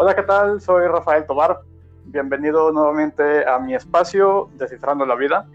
[0.00, 0.60] Hola, ¿qué tal?
[0.60, 1.62] Soy Rafael Tobar.
[2.04, 5.48] Bienvenido nuevamente a mi espacio Descifrando la Vida.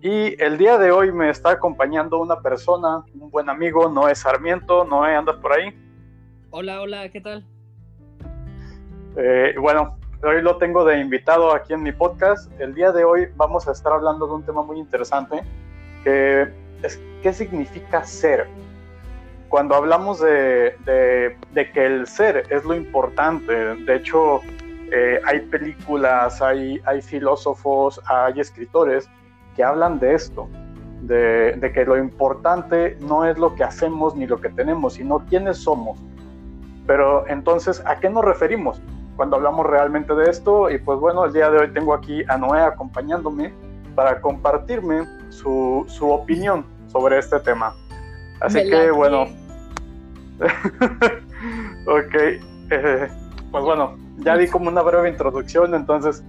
[0.00, 4.86] Y el día de hoy me está acompañando una persona, un buen amigo, Noé Sarmiento.
[4.86, 5.78] Noé, ¿andas por ahí?
[6.48, 7.44] Hola, hola, ¿qué tal?
[9.18, 12.50] Eh, bueno, hoy lo tengo de invitado aquí en mi podcast.
[12.58, 15.42] El día de hoy vamos a estar hablando de un tema muy interesante,
[16.02, 16.50] que
[16.82, 18.48] es qué significa ser.
[19.48, 20.76] Cuando hablamos de,
[21.54, 24.40] que el ser es lo importante, de hecho
[24.92, 29.08] eh, hay películas, hay, hay filósofos, hay escritores
[29.54, 30.48] que hablan de esto,
[31.02, 35.24] de, de, que lo importante no es lo que hacemos ni lo que tenemos, sino
[35.26, 35.98] quiénes somos.
[36.86, 38.80] Pero entonces, ¿a qué nos referimos?
[39.16, 40.70] cuando hablamos realmente de esto.
[40.70, 43.52] Y pues bueno, el día de hoy tengo aquí a Noé acompañándome
[43.94, 47.74] para compartirme su, su opinión sobre este tema.
[48.40, 49.22] Así que bueno,
[51.86, 52.14] ok,
[52.70, 53.08] eh,
[53.50, 56.22] pues bueno, ya di como una breve introducción, entonces,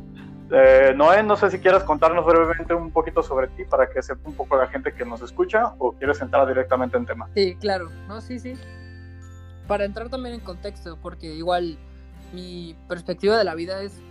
[0.52, 4.30] eh, Noé, no sé si quieres contarnos brevemente un poquito sobre ti para que sepa
[4.30, 7.30] un poco la gente que nos escucha o quieres entrar directamente en tema.
[7.36, 8.53] Sí, claro, no, sí, sí.
[9.67, 11.77] Para entrar también en contexto, porque igual
[12.33, 14.02] mi perspectiva de la vida es,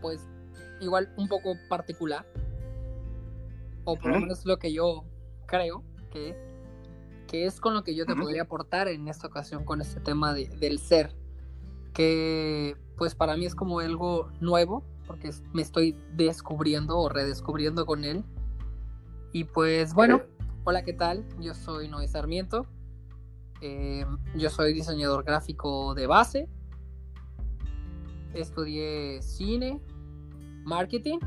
[0.00, 0.26] pues,
[0.80, 2.26] igual un poco particular.
[3.84, 5.04] O por lo menos lo que yo
[5.46, 6.36] creo que,
[7.34, 10.32] que es con lo que yo te podría aportar en esta ocasión con este tema
[10.32, 11.16] de, del ser.
[11.92, 18.04] Que, pues, para mí es como algo nuevo, porque me estoy descubriendo o redescubriendo con
[18.04, 18.22] él.
[19.32, 20.22] Y pues, bueno,
[20.62, 21.24] hola, ¿qué tal?
[21.40, 22.66] Yo soy Noé Sarmiento.
[23.60, 26.48] Eh, yo soy diseñador gráfico de base
[28.34, 29.80] estudié cine,
[30.64, 31.18] marketing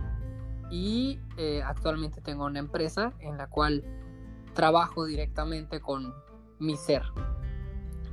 [0.70, 3.97] y eh, actualmente tengo una empresa en la cual
[4.58, 6.16] trabajo directamente con
[6.58, 7.04] mi ser.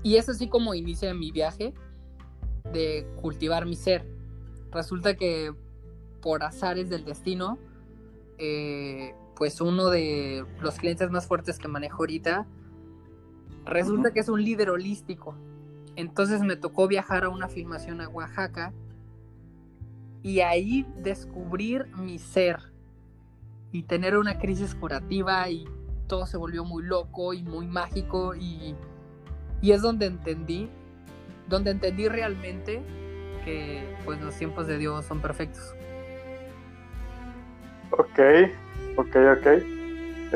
[0.03, 1.73] Y es así como inicia mi viaje
[2.71, 4.07] de cultivar mi ser.
[4.71, 5.55] Resulta que
[6.21, 7.59] por azares del destino,
[8.37, 12.47] eh, pues uno de los clientes más fuertes que manejo ahorita,
[13.65, 15.35] resulta que es un líder holístico.
[15.97, 18.75] Entonces me tocó viajar a una filmación a Oaxaca
[20.23, 22.71] y ahí descubrir mi ser
[23.73, 25.65] y tener una crisis curativa y
[26.07, 28.75] todo se volvió muy loco y muy mágico y,
[29.61, 30.69] y es donde entendí,
[31.49, 32.83] donde entendí realmente
[33.45, 35.75] que pues los tiempos de Dios son perfectos.
[37.91, 38.19] Ok,
[38.97, 39.47] ok, ok.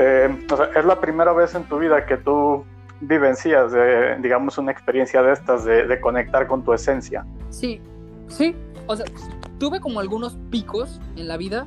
[0.01, 0.47] Eh,
[0.77, 2.65] es la primera vez en tu vida que tú
[3.01, 3.73] vivencias,
[4.21, 7.25] digamos, una experiencia de estas, de, de conectar con tu esencia.
[7.51, 7.81] Sí,
[8.29, 8.55] sí,
[8.87, 9.07] o sea,
[9.59, 11.67] tuve como algunos picos en la vida.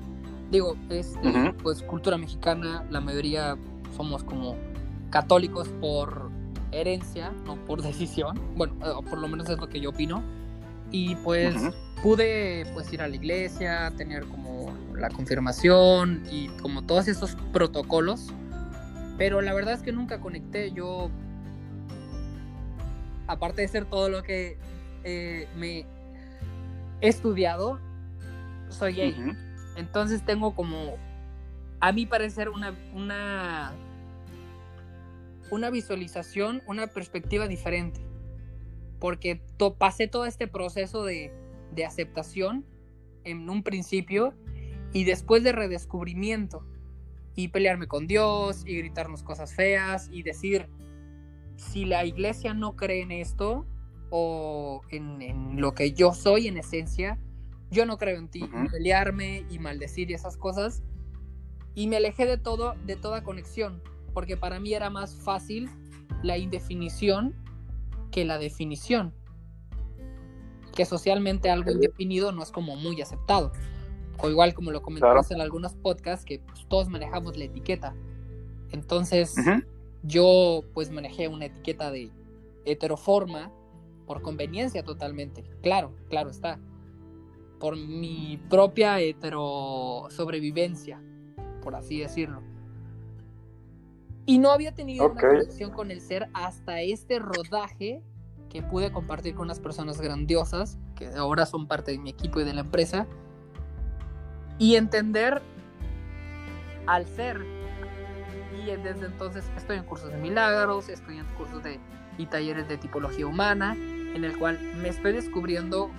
[0.50, 3.56] Digo, es eh, pues cultura mexicana, la mayoría
[3.96, 4.56] somos como
[5.10, 6.30] católicos por
[6.72, 8.40] herencia, no por decisión.
[8.56, 10.24] Bueno, eh, por lo menos es lo que yo opino.
[10.94, 11.56] Y pues
[12.04, 18.34] pude pues ir a la iglesia, tener como la confirmación y como todos esos protocolos.
[19.18, 20.72] Pero la verdad es que nunca conecté.
[20.72, 21.10] Yo,
[23.28, 24.58] aparte de ser todo lo que
[25.04, 25.86] eh, me
[27.00, 27.80] he estudiado,
[28.70, 29.16] soy gay.
[29.78, 30.98] Entonces tengo como,
[31.82, 33.74] a mi parecer, una, una,
[35.50, 38.00] una visualización, una perspectiva diferente.
[39.00, 39.42] Porque
[39.80, 41.34] pasé todo este proceso de,
[41.74, 42.66] de aceptación
[43.24, 44.36] en un principio
[44.94, 46.66] y después de redescubrimiento
[47.36, 50.68] y pelearme con Dios y gritarnos cosas feas y decir,
[51.56, 53.66] si la iglesia no cree en esto
[54.12, 57.18] o en, en lo que yo soy en esencia,
[57.72, 60.84] yo no creo en ti, pelearme y maldecir y esas cosas.
[61.76, 63.82] Y me alejé de todo, de toda conexión,
[64.14, 65.70] porque para mí era más fácil
[66.24, 67.36] la indefinición
[68.12, 69.14] que la definición.
[70.76, 73.52] Que socialmente algo indefinido no es como muy aceptado.
[74.20, 77.96] O igual como lo comentamos en algunos podcasts, que pues, todos manejamos la etiqueta.
[78.72, 79.36] Entonces,
[80.04, 82.12] yo pues manejé una etiqueta de
[82.66, 83.52] heteroforma
[84.06, 85.44] por conveniencia totalmente.
[85.62, 86.60] Claro, claro está
[87.60, 91.02] por mi propia hetero sobrevivencia,
[91.62, 92.42] por así decirlo.
[94.26, 98.04] Y no había tenido una conexión con el ser hasta este rodaje
[98.50, 102.44] que pude compartir con unas personas grandiosas, que ahora son parte de mi equipo y
[102.44, 103.08] de la empresa,
[104.60, 105.42] y entender
[106.86, 107.42] al ser.
[108.62, 111.80] Y desde entonces estoy en cursos de milagros, estoy en cursos de,
[112.18, 115.90] y talleres de tipología humana, en el cual me estoy descubriendo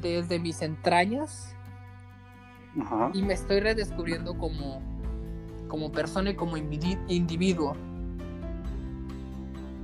[0.00, 1.54] desde mis entrañas
[3.12, 4.80] y me estoy redescubriendo como,
[5.68, 7.76] como persona y como individuo.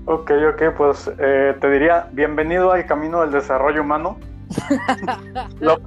[0.07, 4.19] Ok, ok, pues eh, te diría, bienvenido al camino del desarrollo humano.
[5.61, 5.79] lo,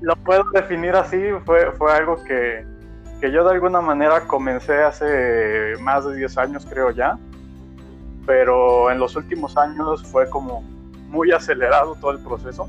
[0.00, 2.64] lo, puedo definir así, fue, fue algo que,
[3.20, 7.16] que yo de alguna manera comencé hace más de 10 años, creo ya,
[8.26, 10.62] pero en los últimos años fue como
[11.08, 12.68] muy acelerado todo el proceso.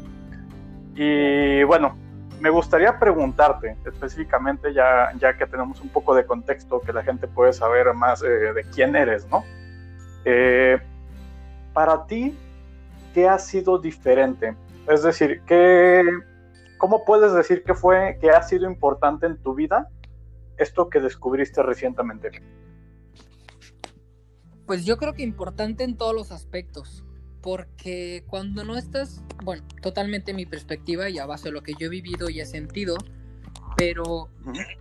[0.93, 1.95] Y bueno,
[2.41, 7.27] me gustaría preguntarte específicamente, ya, ya que tenemos un poco de contexto, que la gente
[7.27, 9.43] puede saber más eh, de quién eres, ¿no?
[10.25, 10.79] Eh,
[11.71, 12.35] para ti,
[13.13, 14.55] ¿qué ha sido diferente?
[14.89, 16.03] Es decir, ¿qué,
[16.79, 19.87] ¿cómo puedes decir que fue, que ha sido importante en tu vida
[20.57, 22.31] esto que descubriste recientemente?
[24.65, 27.05] Pues yo creo que importante en todos los aspectos,
[27.41, 31.87] porque cuando no estás, bueno, totalmente mi perspectiva y a base de lo que yo
[31.87, 32.95] he vivido y he sentido,
[33.75, 34.29] pero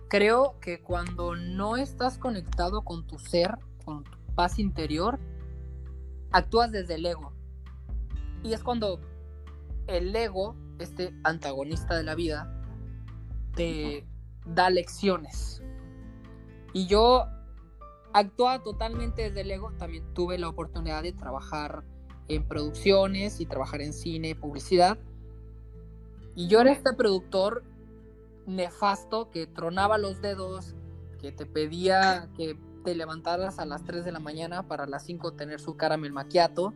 [0.09, 5.19] creo que cuando no estás conectado con tu ser, con tu paz interior,
[6.31, 7.33] actúas desde el ego.
[8.43, 8.99] Y es cuando
[9.87, 12.63] el ego, este antagonista de la vida,
[13.55, 14.05] te
[14.45, 15.61] da lecciones.
[16.73, 17.25] Y yo
[18.13, 19.71] actuaba totalmente desde el ego.
[19.77, 21.83] También tuve la oportunidad de trabajar
[22.35, 24.97] en producciones y trabajar en cine, publicidad.
[26.35, 27.63] Y yo era este productor
[28.45, 30.75] nefasto que tronaba los dedos,
[31.19, 35.33] que te pedía que te levantaras a las 3 de la mañana para las 5
[35.33, 36.73] tener su caramel maquiato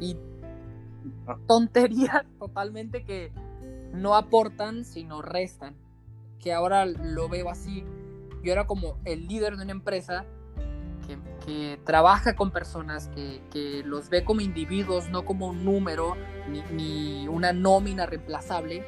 [0.00, 0.16] y
[1.46, 3.32] tonterías totalmente que
[3.92, 5.74] no aportan sino restan.
[6.38, 7.84] Que ahora lo veo así.
[8.42, 10.26] Yo era como el líder de una empresa
[11.44, 16.16] que, trabaja con personas, que, los ve como individuos, no como un número
[16.72, 18.84] ni, una nómina reemplazable.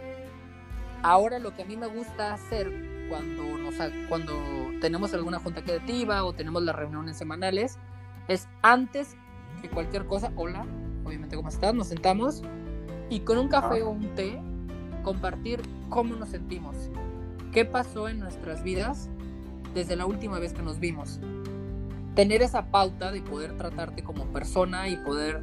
[1.02, 2.72] Ahora lo que a mí me gusta hacer
[3.08, 3.74] cuando, nos,
[4.08, 4.34] cuando
[4.80, 7.78] tenemos alguna junta creativa o tenemos las reuniones semanales
[8.26, 9.16] es antes
[9.62, 10.66] que cualquier cosa, hola,
[11.04, 12.42] obviamente cómo estás, nos sentamos
[13.08, 14.40] y con un café o un té
[15.02, 16.76] compartir cómo nos sentimos,
[17.52, 19.08] qué pasó en nuestras vidas
[19.74, 21.20] desde la última vez que nos vimos
[22.18, 25.40] tener esa pauta de poder tratarte como persona y poder,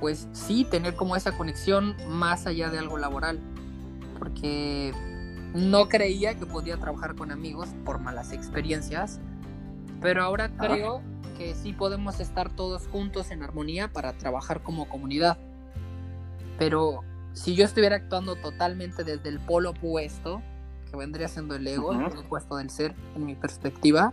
[0.00, 3.40] pues sí, tener como esa conexión más allá de algo laboral.
[4.18, 4.92] Porque
[5.54, 9.18] no creía que podía trabajar con amigos por malas experiencias,
[10.02, 11.00] pero ahora creo
[11.38, 15.38] que sí podemos estar todos juntos en armonía para trabajar como comunidad.
[16.58, 17.02] Pero
[17.32, 20.42] si yo estuviera actuando totalmente desde el polo opuesto,
[20.90, 24.12] que vendría siendo el ego, el opuesto del ser, en mi perspectiva,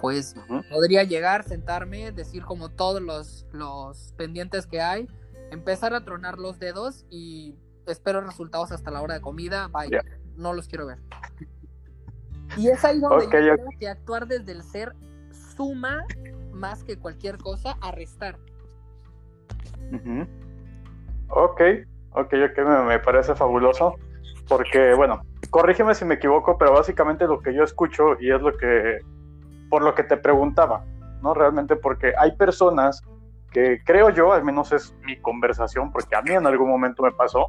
[0.00, 0.34] pues
[0.70, 5.06] podría llegar, sentarme, decir como todos los, los pendientes que hay,
[5.50, 7.56] empezar a tronar los dedos y
[7.86, 10.02] espero resultados hasta la hora de comida, vaya,
[10.36, 10.98] no los quiero ver.
[12.56, 14.92] Y es ahí donde yo creo que actuar desde el ser
[15.54, 16.04] suma
[16.52, 18.40] más que cualquier cosa a restar.
[21.28, 21.60] Ok,
[22.10, 23.94] ok, ok, me, me parece fabuloso,
[24.48, 28.56] porque bueno, corrígeme si me equivoco, pero básicamente lo que yo escucho y es lo
[28.56, 28.98] que
[29.70, 30.84] por lo que te preguntaba,
[31.22, 31.32] ¿no?
[31.32, 33.02] Realmente porque hay personas
[33.52, 37.12] que creo yo, al menos es mi conversación, porque a mí en algún momento me
[37.12, 37.46] pasó,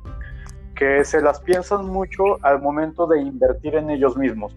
[0.76, 4.56] que se las piensan mucho al momento de invertir en ellos mismos,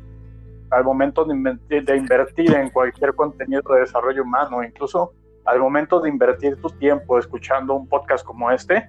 [0.71, 5.13] al momento de invertir, de invertir en cualquier contenido de desarrollo humano, incluso
[5.45, 8.89] al momento de invertir tu tiempo escuchando un podcast como este.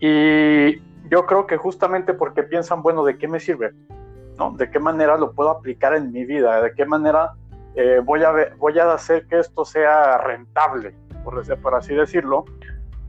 [0.00, 3.72] Y yo creo que justamente porque piensan, bueno, ¿de qué me sirve?
[4.38, 4.52] ¿No?
[4.52, 6.60] ¿De qué manera lo puedo aplicar en mi vida?
[6.62, 7.34] ¿De qué manera
[7.74, 12.44] eh, voy, a voy a hacer que esto sea rentable, por, por así decirlo.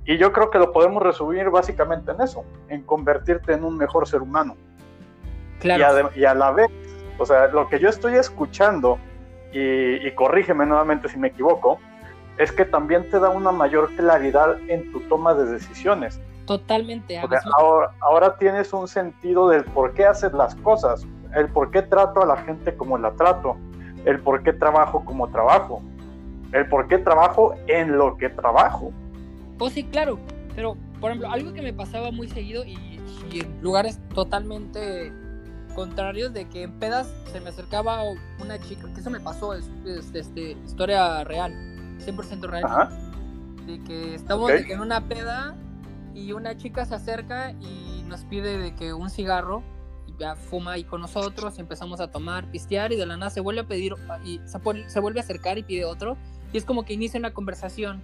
[0.06, 4.08] Y yo creo que lo podemos resumir básicamente en eso, en convertirte en un mejor
[4.08, 4.56] ser humano.
[5.60, 6.10] Claro.
[6.16, 6.70] Y, a, la vez,
[7.20, 8.98] o sea, lo que yo estoy escuchando,
[9.54, 11.80] y, corrígeme nuevamente si me equivoco,
[12.38, 16.20] es que también te da una mayor claridad en tu toma de decisiones.
[16.48, 17.22] Totalmente.
[17.58, 22.24] ahora, ahora tienes un sentido del por qué haces las cosas, el por qué trato
[22.24, 23.56] a la gente como la trato,
[24.06, 25.82] el por qué trabajo como trabajo,
[26.54, 28.92] el por qué trabajo en lo que trabajo.
[29.58, 30.20] Pues sí, claro,
[30.56, 32.78] pero por ejemplo, algo que me pasaba muy seguido y,
[33.34, 35.12] en lugares totalmente
[35.74, 38.02] contrarios de que en pedas se me acercaba
[38.42, 39.70] una chica, que eso me pasó, es,
[40.14, 41.54] este, historia real,
[42.00, 42.90] 100% real,
[43.66, 45.56] de que estamos en una peda
[46.14, 49.64] y una chica se acerca y nos pide de que un cigarro
[50.22, 53.62] ya fuma ahí con nosotros, empezamos a tomar, pistear y de la nada se vuelve
[53.62, 56.16] a pedir y se, vuelve a acercar y pide otro
[56.54, 58.02] y es como que inicia una conversación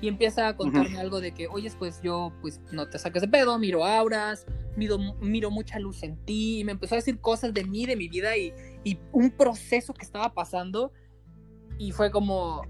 [0.00, 3.28] y empieza a contarme algo de que, oye, pues yo pues no te saques de
[3.28, 4.46] pedo, miro auras,
[4.76, 7.96] miro, miro mucha luz en ti y me empezó a decir cosas de mí, de
[7.96, 10.92] mi vida y, y un proceso que estaba pasando
[11.78, 12.62] y fue como,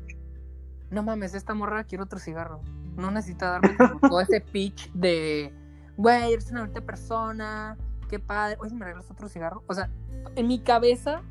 [0.90, 2.60] no mames, esta morra quiere otro cigarro,
[2.96, 5.54] no necesita darme todo ese pitch de
[5.96, 7.76] güey, eres una bonita persona,
[8.10, 9.62] qué padre, oye, ¿me regalas otro cigarro?
[9.68, 9.88] O sea,
[10.34, 11.22] en mi cabeza,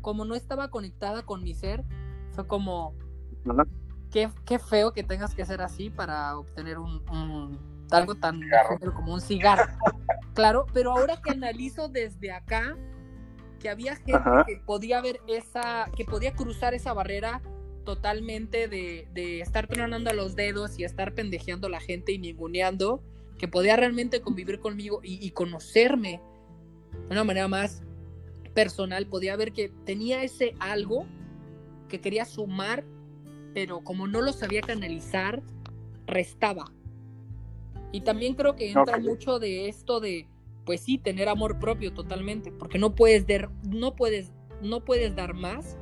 [0.00, 1.84] como no estaba conectada con mi ser,
[2.30, 2.94] fue como,
[4.10, 7.58] qué, qué, feo que tengas que ser así para obtener un,
[7.90, 8.40] algo tan
[8.96, 9.64] como un cigarro.
[10.32, 12.78] claro, pero ahora que analizo desde acá,
[13.60, 17.42] que había gente que podía ver esa, que podía cruzar esa barrera
[17.84, 23.02] totalmente de, de estar tronando los dedos y estar pendejeando a la gente y ninguneando,
[23.42, 26.20] que podía realmente convivir conmigo y, conocerme
[26.92, 27.82] de una manera más
[28.54, 31.06] personal, podía ver que tenía ese algo
[31.88, 32.84] que quería sumar,
[33.52, 35.42] pero como no lo sabía canalizar,
[36.06, 36.72] restaba.
[37.90, 40.28] Y también creo que entra mucho de esto de,
[40.64, 44.30] pues sí, tener amor propio totalmente, porque no puedes, dar, no puedes,
[44.62, 45.76] no puedes dar más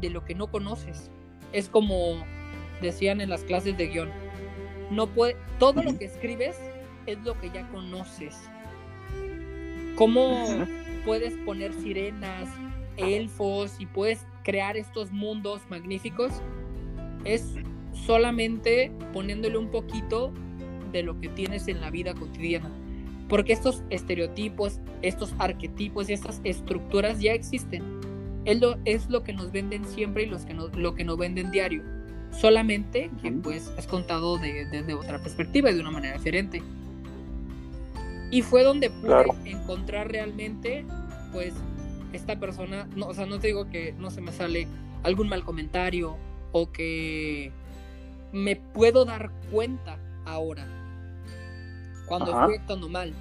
[0.00, 1.10] de lo que no conoces.
[1.52, 2.24] Es como
[2.80, 4.21] decían en las clases de guion.
[4.92, 6.56] No puede, todo lo que escribes
[7.06, 8.36] es lo que ya conoces.
[9.96, 10.46] ¿Cómo
[11.04, 12.48] puedes poner sirenas,
[12.98, 16.32] elfos y puedes crear estos mundos magníficos?
[17.24, 17.54] Es
[18.06, 20.32] solamente poniéndole un poquito
[20.92, 22.70] de lo que tienes en la vida cotidiana.
[23.28, 28.02] Porque estos estereotipos, estos arquetipos y estas estructuras ya existen
[28.44, 31.50] es lo, es lo que nos venden siempre y los que lo que nos venden
[31.50, 31.82] diario.
[32.32, 36.62] Solamente que pues es contado desde otra perspectiva y de una manera diferente.
[38.30, 40.86] Y fue donde pude encontrar realmente,
[41.32, 41.52] pues,
[42.14, 44.66] esta persona, no, o sea, no te digo que no se me sale
[45.02, 46.16] algún mal comentario
[46.52, 47.52] o que
[48.32, 50.66] me puedo dar cuenta ahora
[52.06, 53.12] cuando estoy actuando mal.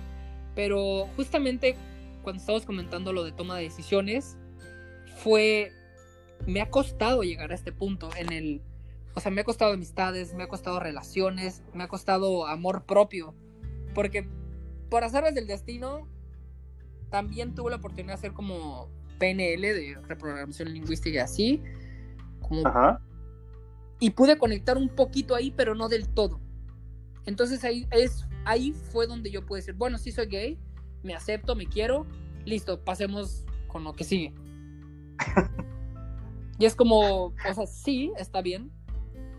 [0.56, 1.76] Pero justamente
[2.24, 4.38] cuando estábamos comentando lo de toma de decisiones,
[5.18, 5.72] fue,
[6.46, 8.62] me ha costado llegar a este punto en el,
[9.14, 13.34] o sea, me ha costado amistades, me ha costado relaciones, me ha costado amor propio,
[13.94, 14.28] porque
[14.90, 16.08] por azares del destino,
[17.10, 18.90] también tuve la oportunidad de hacer como
[19.20, 21.62] PNL de reprogramación lingüística y así,
[22.42, 22.64] como,
[24.00, 26.40] y pude conectar un poquito ahí, pero no del todo.
[27.26, 30.60] Entonces ahí, es, ahí fue donde yo pude decir, bueno, sí soy gay,
[31.04, 32.08] me acepto, me quiero,
[32.46, 34.34] listo, pasemos con lo que sigue.
[36.60, 38.72] y es como, o sea, sí, está bien,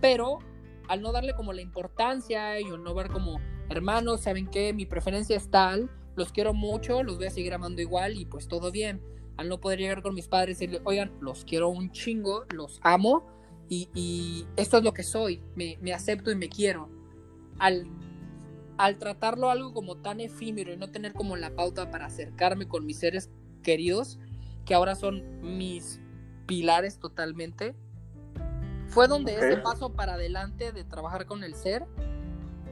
[0.03, 0.41] pero
[0.89, 3.41] al no darle como la importancia y no ver como,
[3.71, 4.75] hermanos, ¿saben qué?
[4.75, 8.49] Mi preferencia es tal, los quiero mucho, los voy a seguir amando igual y pues
[8.49, 9.01] todo bien.
[9.39, 12.81] Al no poder llegar con mis padres y decirle, oigan, los quiero un chingo, los
[12.83, 13.25] amo
[13.69, 16.91] y, esto es lo que soy, me, acepto y me quiero.
[17.59, 17.87] Al,
[18.77, 22.85] al tratarlo algo como tan efímero y no tener como la pauta para acercarme con
[22.85, 23.31] mis seres
[23.63, 24.19] queridos,
[24.67, 26.01] que ahora son mis
[26.47, 27.75] pilares totalmente,
[28.93, 31.87] fue donde ese paso para adelante de trabajar con el ser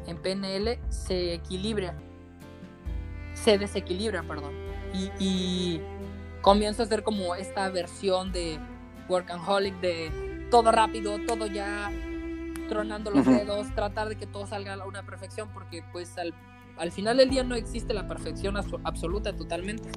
[0.07, 1.95] en PNL se equilibra,
[3.33, 4.53] se desequilibra, perdón,
[4.93, 5.81] y, y
[6.43, 8.59] comienza a ser como esta versión de
[9.09, 11.91] workaholic de todo rápido, todo ya
[12.69, 16.35] tronando los dedos, tratar de que todo salga a una perfección, porque pues al,
[16.77, 19.91] al final del día no existe la perfección absoluta totalmente.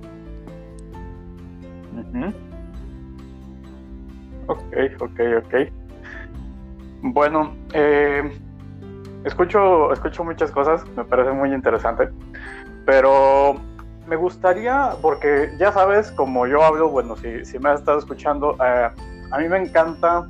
[4.48, 5.83] Ok, ok, ok.
[7.05, 8.31] Bueno, eh,
[9.25, 12.10] escucho, escucho muchas cosas, me parece muy interesante,
[12.86, 13.55] pero
[14.07, 18.89] me gustaría, porque ya sabes, como yo hablo, bueno, si, me has estado escuchando, eh,
[19.31, 20.29] a mí me encanta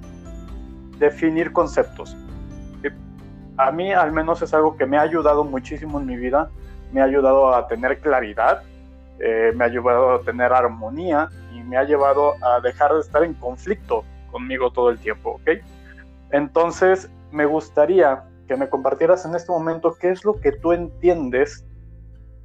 [0.98, 2.18] definir conceptos.
[3.58, 6.50] A mí al menos es algo que me ha ayudado muchísimo en mi vida,
[6.92, 8.63] me ha ayudado a tener claridad,
[9.20, 11.30] eh, me ha ayudado a tener armonía
[11.63, 15.63] me ha llevado a dejar de estar en conflicto conmigo todo el tiempo, ¿ok?
[16.34, 21.66] Entonces, me gustaría que me compartieras en este momento qué es lo que tú entiendes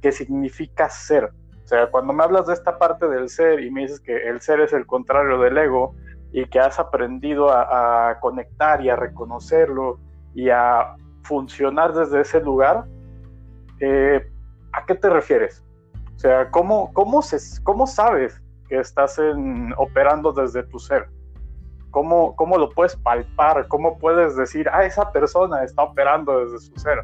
[0.01, 1.25] que significa ser.
[1.25, 4.39] O sea, cuando me hablas de esta parte del ser y me dices que el
[4.41, 5.95] ser es el contrario del ego
[6.31, 9.99] y que has aprendido a, conectar y a reconocerlo
[10.33, 12.85] y a funcionar desde ese lugar,
[13.79, 14.25] eh,
[14.71, 15.63] ¿a qué te refieres?
[16.15, 17.21] O sea, ¿cómo, cómo,
[17.63, 21.09] cómo sabes que estás en, operando desde tu ser.
[21.91, 23.67] ¿Cómo, ¿Cómo lo puedes palpar?
[23.67, 26.99] ¿Cómo puedes decir, ah, esa persona está operando desde su ser?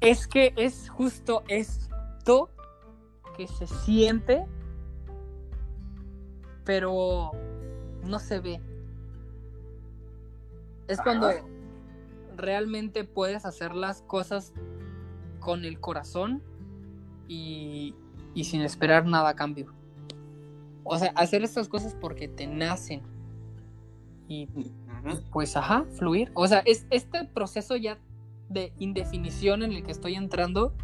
[0.00, 2.50] Es que es justo esto
[3.36, 4.44] que se siente,
[6.64, 7.30] pero
[8.04, 8.60] no se ve.
[10.88, 11.30] Es cuando
[12.36, 14.52] realmente puedes hacer las cosas
[15.38, 16.42] con el corazón
[17.28, 17.94] y,
[18.34, 19.72] y sin esperar nada a cambio.
[20.84, 23.02] O sea, hacer estas cosas porque te nacen.
[24.28, 24.48] Y
[25.32, 26.30] pues, ajá, fluir.
[26.34, 27.98] O sea, es, este proceso ya
[28.48, 30.74] de indefinición en el que estoy entrando,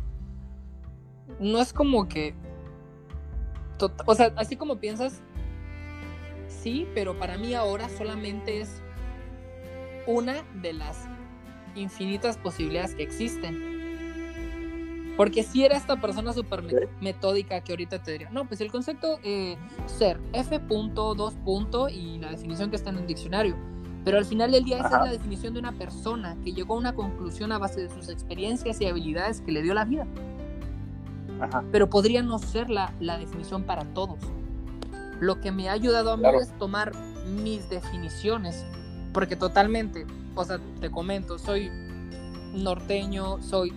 [1.41, 2.35] no es como que...
[4.07, 5.23] O sea, así como piensas,
[6.49, 8.83] sí, pero para mí ahora solamente es
[10.07, 11.07] una de las
[11.77, 13.78] infinitas posibilidades que existen.
[15.19, 16.63] Porque si era esta persona súper
[17.01, 19.57] metódica que ahorita te diría, no, pues el concepto eh,
[19.87, 23.57] ser F punto, dos punto y la definición que está en el diccionario.
[24.05, 26.79] Pero al final del día esa es la definición de una persona que llegó a
[26.79, 30.07] una conclusión a base de sus experiencias y habilidades que le dio la vida.
[31.73, 34.21] Pero podría no ser la, la, definición para todos.
[35.19, 36.93] Lo que me ha ayudado a mí es tomar
[37.27, 38.65] mis definiciones.
[39.13, 40.07] Porque totalmente,
[40.37, 41.73] o sea, te comento, soy
[42.55, 43.73] norteño, soy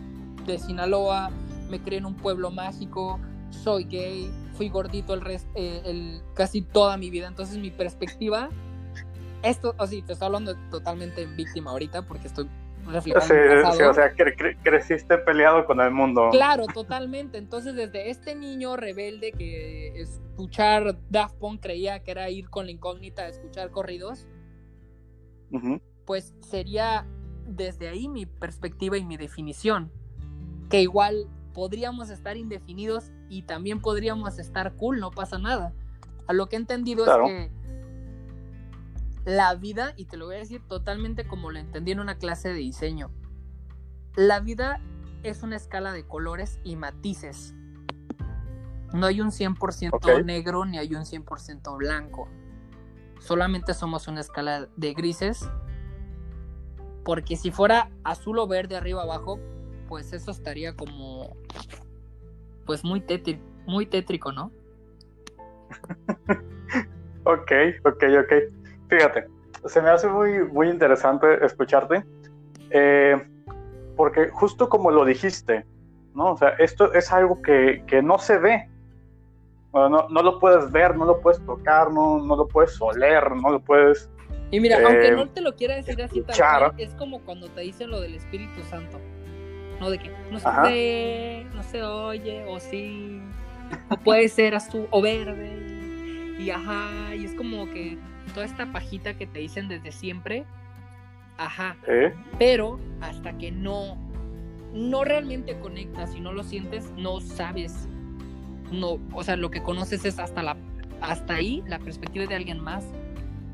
[0.46, 1.32] de Sinaloa,
[1.70, 3.20] me crié en un pueblo mágico,
[3.50, 7.28] soy gay, fui gordito el, resto eh, el casi toda mi vida.
[7.28, 8.50] Entonces mi perspectiva,
[9.44, 12.48] esto, o sí, te estoy hablando totalmente en víctima ahorita porque estoy
[12.86, 13.72] reflejando.
[13.72, 14.14] Sí, sí, o sea,
[14.64, 16.30] creciste peleado con el mundo.
[16.32, 17.38] Claro, totalmente.
[17.38, 22.72] Entonces desde este niño rebelde que escuchar Daft Punk creía que era ir con la
[22.72, 24.28] incógnita a escuchar corridos,
[26.06, 27.06] pues sería
[27.46, 29.92] desde ahí mi perspectiva y mi definición
[30.72, 35.74] que igual podríamos estar indefinidos y también podríamos estar cool, no pasa nada.
[36.28, 37.52] A lo que he entendido es que
[39.26, 42.50] la vida, y te lo voy a decir totalmente como lo entendí en una clase
[42.50, 43.12] de diseño,
[44.16, 44.82] la vida
[45.24, 47.54] es una escala de colores y matices.
[48.94, 52.28] No hay un 100% negro ni hay un 100% blanco.
[53.20, 55.48] Solamente somos una escala de grises.
[57.04, 59.40] Porque si fuera azul o verde arriba abajo,
[59.92, 61.36] pues eso estaría como,
[62.66, 64.50] pues muy, tétrico, muy tétrico, ¿no?
[67.26, 67.52] ok,
[67.84, 68.34] ok, ok.
[68.88, 69.28] Fíjate,
[69.66, 72.06] se me hace muy, muy interesante escucharte,
[72.70, 73.22] eh,
[73.98, 75.66] porque justo como lo dijiste,
[76.16, 76.32] ¿no?
[76.32, 78.70] O sea, esto es algo que, no se ve.
[79.74, 83.50] No, no, lo puedes ver, no lo puedes tocar, no, no lo puedes oler, no
[83.52, 84.10] lo puedes...
[84.52, 87.60] Y mira, aunque eh, no te lo quiera decir así tal es como cuando te
[87.60, 88.98] dicen lo del Espíritu Santo.
[89.82, 89.90] ¿No?
[89.90, 93.20] De que no se ve, no se oye, o sí,
[93.90, 97.98] o puede ser azul o verde, y, ajá, y es como que
[98.34, 100.46] toda esta pajita que te dicen desde siempre,
[101.38, 101.76] ajá,
[102.38, 103.98] pero hasta que no,
[104.72, 107.88] no realmente conectas y no lo sientes, no sabes,
[108.72, 110.58] no, o sea, lo que conoces es hasta la,
[111.02, 112.86] hasta ahí la perspectiva de alguien más,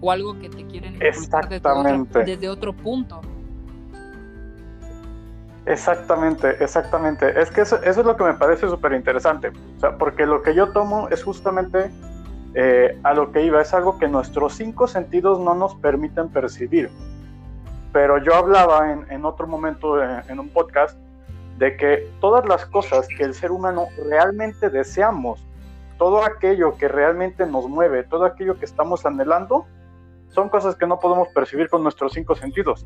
[0.01, 3.21] o algo que te quieren desde desde otro punto.
[5.67, 7.39] Exactamente, exactamente.
[7.39, 9.49] Es que eso, es lo que me parece súper interesante.
[9.49, 11.91] O sea, porque lo que yo tomo es justamente
[12.53, 16.89] eh, a lo que iba, es algo que nuestros cinco sentidos no nos permiten percibir.
[17.91, 20.97] Pero yo hablaba en, en otro momento en, en un podcast
[21.57, 25.45] de que todas las cosas que el ser humano realmente deseamos,
[25.97, 29.65] todo aquello que realmente nos mueve, todo aquello que estamos anhelando,
[30.29, 32.85] son cosas que no podemos percibir con nuestros cinco sentidos.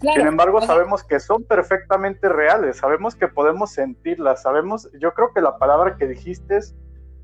[0.00, 5.40] Sin embargo, sabemos que son perfectamente reales, sabemos que podemos sentirlas, sabemos, yo creo que
[5.40, 6.74] la palabra que dijiste es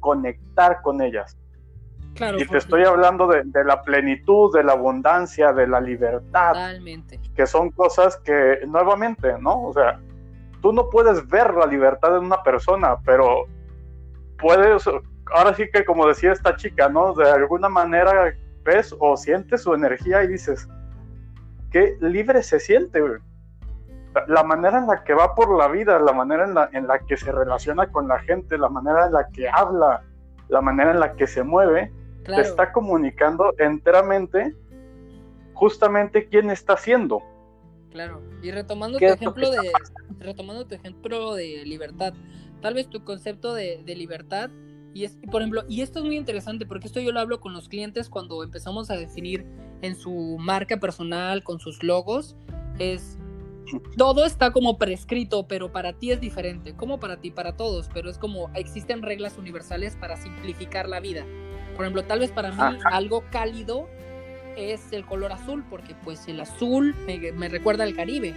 [0.00, 1.36] conectar con ellas.
[2.38, 6.52] y te estoy hablando de, la plenitud, de la abundancia, de la libertad.
[6.52, 7.20] Totalmente.
[7.34, 9.62] Que son cosas que, nuevamente, ¿no?
[9.64, 10.00] O sea,
[10.62, 13.46] tú no puedes ver la libertad en una persona, pero
[14.38, 14.84] puedes,
[15.32, 17.12] ahora sí que como decía esta chica, ¿no?
[17.14, 20.68] De alguna manera ves o sientes su energía y dices,
[21.70, 23.00] qué libre se siente,
[24.26, 26.98] La manera en la que va por la vida, la manera en la, en la
[27.00, 30.02] que se relaciona con la gente, la manera en la que habla,
[30.48, 31.92] la manera en la que se mueve,
[32.24, 34.54] te está comunicando enteramente
[35.54, 37.22] justamente quién está siendo.
[37.90, 39.72] Claro, y retomando tu ejemplo de
[40.18, 42.14] retomando tu ejemplo de libertad,
[42.60, 44.50] tal vez tu concepto de, de libertad
[44.92, 47.52] y es, por ejemplo, y esto es muy interesante porque esto yo lo hablo con
[47.52, 49.46] los clientes cuando empezamos a definir
[49.82, 52.36] en su marca personal, con sus logos,
[52.78, 53.18] es
[53.96, 58.10] todo está como prescrito, pero para ti es diferente, como para ti, para todos, pero
[58.10, 61.24] es como existen reglas universales para simplificar la vida.
[61.76, 63.88] Por ejemplo, tal vez para mí algo cálido
[64.56, 68.34] es el color azul, porque pues el azul me, me recuerda al Caribe,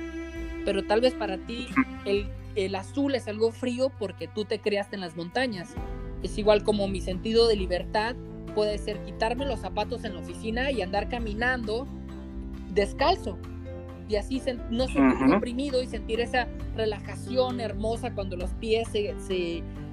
[0.66, 1.68] pero tal vez para ti
[2.06, 5.74] el, el azul es algo frío porque tú te creaste en las montañas.
[6.24, 8.16] Es igual como mi sentido de libertad
[8.56, 11.88] puede ser quitarme los zapatos en la oficina y andar caminando
[12.74, 13.38] descalzo.
[14.10, 19.16] Y así no sentirme oprimido y sentir esa relajación hermosa cuando los pies se,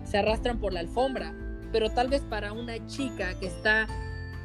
[0.04, 1.34] se, arrastran por la alfombra.
[1.72, 3.86] Pero tal vez para una chica que está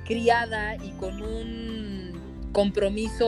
[0.06, 2.12] criada y con un
[2.54, 3.26] compromiso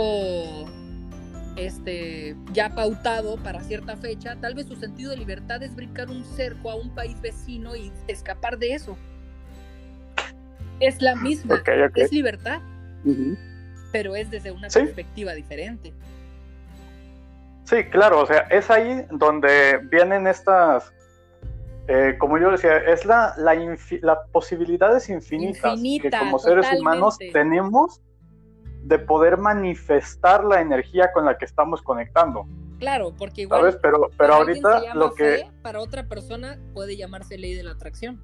[1.57, 6.23] este, ya pautado para cierta fecha, tal vez su sentido de libertad es brincar un
[6.23, 8.97] cerco a un país vecino y escapar de eso.
[10.79, 11.61] Es la misma,
[11.95, 12.61] es libertad,
[13.91, 15.93] pero es desde una perspectiva diferente.
[17.63, 20.93] Sí, claro, o sea, es ahí donde vienen estas,
[21.87, 23.55] eh, como yo decía, es la, la,
[24.01, 28.01] la posibilidades infinitas que como seres humanos tenemos
[28.83, 32.47] de poder manifestar la energía con la que estamos conectando.
[32.79, 33.61] Claro, porque igual.
[33.61, 33.77] ¿Sabes?
[33.81, 35.49] Pero, pero ahorita lo que.
[35.61, 38.21] para otra persona puede llamarse ley de la atracción.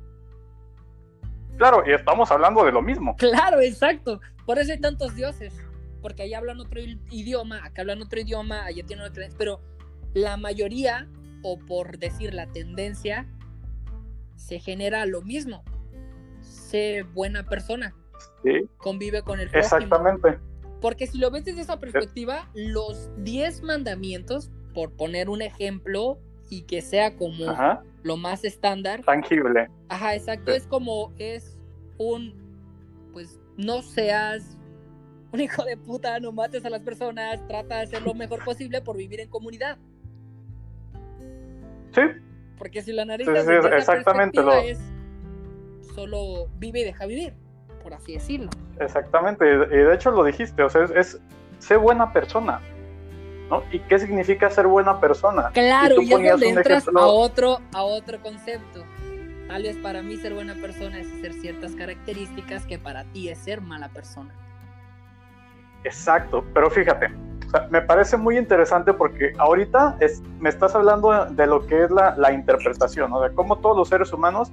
[1.57, 3.15] Claro, y estamos hablando de lo mismo.
[3.17, 4.19] Claro, exacto.
[4.45, 5.53] Por eso hay tantos dioses.
[6.01, 9.27] Porque allá hablan otro idioma, acá hablan otro idioma, allá tienen otra.
[9.37, 9.61] Pero
[10.13, 11.07] la mayoría,
[11.43, 13.27] o por decir la tendencia,
[14.35, 15.63] se genera lo mismo.
[16.41, 17.95] Ser buena persona.
[18.43, 18.69] Sí.
[18.77, 19.77] Convive con el prójimo.
[19.77, 20.39] Exactamente.
[20.82, 26.63] Porque si lo ves desde esa perspectiva, los 10 mandamientos, por poner un ejemplo y
[26.63, 27.56] que sea como
[28.03, 29.01] lo más estándar.
[29.03, 29.69] Tangible.
[29.88, 30.51] Ajá, exacto.
[30.51, 31.58] Es como, es
[31.97, 32.34] un,
[33.13, 34.58] pues no seas
[35.32, 38.82] un hijo de puta, no mates a las personas, trata de hacer lo mejor posible
[38.82, 39.77] por vivir en comunidad.
[41.91, 42.01] Sí.
[42.58, 44.53] Porque si la nariz exactamente lo...
[44.53, 44.79] es
[45.95, 47.34] solo vive y deja vivir
[47.93, 48.49] por así decirlo.
[48.79, 51.19] Exactamente, y de hecho lo dijiste, o sea, es,
[51.60, 52.60] ser buena persona.
[53.49, 53.63] ¿no?
[53.71, 55.49] ¿Y qué significa ser buena persona?
[55.53, 58.84] Claro, y, es donde entras a otro, a otro concepto.
[59.47, 63.38] Tal vez para mí ser buena persona es hacer ciertas características que para ti es
[63.39, 64.34] ser mala persona.
[65.84, 67.10] Exacto, pero fíjate,
[67.69, 72.15] me parece muy interesante porque ahorita es, me estás hablando de lo que es la,
[72.17, 73.21] la interpretación, ¿no?
[73.21, 74.51] de cómo todos los seres humanos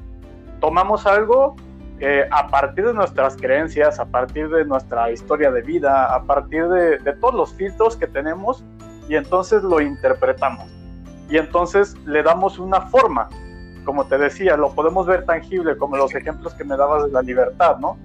[0.61, 1.57] tomamos algo
[2.03, 6.67] eh, a partir de nuestras creencias, a partir de nuestra historia de vida, a partir
[6.69, 8.65] de, todos los filtros que tenemos
[9.07, 10.67] y entonces lo interpretamos.
[11.29, 13.29] Y entonces le damos una forma.
[13.85, 17.21] Como te decía, lo podemos ver tangible, como los ejemplos que me dabas de la
[17.21, 17.99] libertad, ¿no?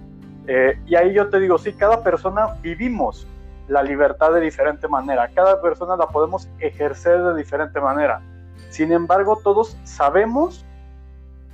[0.47, 3.25] Eh, y ahí yo te digo, sí, cada persona vivimos
[3.69, 8.21] la libertad de diferente manera, cada persona la podemos ejercer de diferente manera.
[8.69, 10.65] Sin embargo, todos sabemos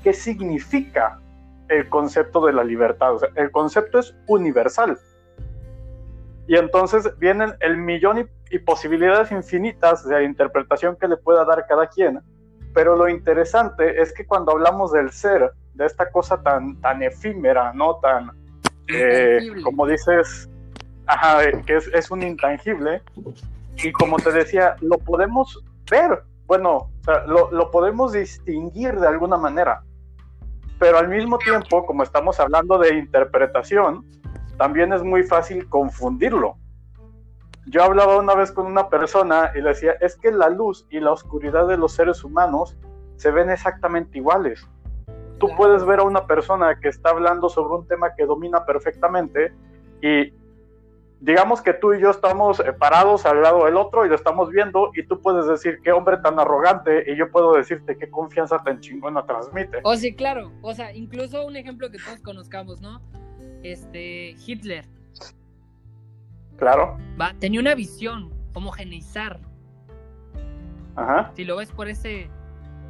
[0.03, 1.19] qué significa
[1.71, 3.15] el concepto de la libertad.
[3.15, 4.99] O sea, el concepto es universal.
[6.47, 11.87] Y entonces vienen el millón y, posibilidades infinitas de interpretación que le pueda dar cada
[11.87, 12.19] quien.
[12.73, 17.71] Pero lo interesante es que cuando hablamos del ser, de esta cosa tan, tan efímera,
[17.73, 17.95] ¿no?
[18.01, 18.31] Tan,
[18.93, 20.49] eh, como dices,
[21.05, 23.01] ajá, que es, es, un intangible.
[23.77, 29.07] Y como te decía, lo podemos ver, bueno, o sea, lo, lo podemos distinguir de
[29.07, 29.81] alguna manera
[30.81, 34.03] pero al mismo tiempo, como estamos hablando de interpretación,
[34.57, 36.55] también es muy fácil confundirlo.
[37.67, 40.99] Yo hablaba una vez con una persona y le decía, es que la luz y
[40.99, 42.75] la oscuridad de los seres humanos
[43.17, 44.67] se ven exactamente iguales.
[45.37, 49.53] Tú puedes ver a una persona que está hablando sobre un tema que domina perfectamente
[50.01, 50.33] y
[51.21, 54.49] digamos que tú y yo estamos eh, parados al lado del otro y lo estamos
[54.49, 58.57] viendo y tú puedes decir qué hombre tan arrogante y yo puedo decirte qué confianza
[58.57, 59.79] tan chingona transmite.
[59.83, 63.01] O sí, claro, o sea, incluso un ejemplo que todos conozcamos, ¿no?
[63.61, 64.85] Este, Hitler.
[66.57, 66.97] Claro.
[67.19, 69.39] Va, tenía una visión, homogeneizar.
[70.95, 71.31] Ajá.
[71.35, 72.29] Si lo ves por ese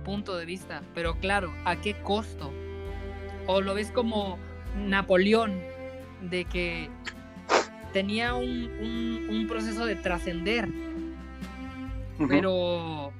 [0.05, 2.51] punto de vista, pero claro, ¿a qué costo?
[3.47, 4.37] O lo ves como
[4.77, 5.59] Napoleón,
[6.21, 6.89] de que
[7.91, 10.69] tenía un, proceso de trascender,
[12.29, 13.11] pero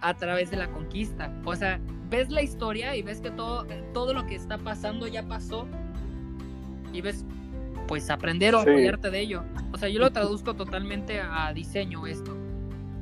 [0.00, 1.32] a través de la conquista.
[1.44, 5.22] O sea, ves la historia y ves que todo, todo lo que está pasando ya
[5.24, 5.66] pasó
[6.92, 7.24] y ves,
[7.86, 9.42] pues aprender o apoyarte de ello.
[9.72, 12.36] O sea, yo lo traduzco totalmente a diseño esto.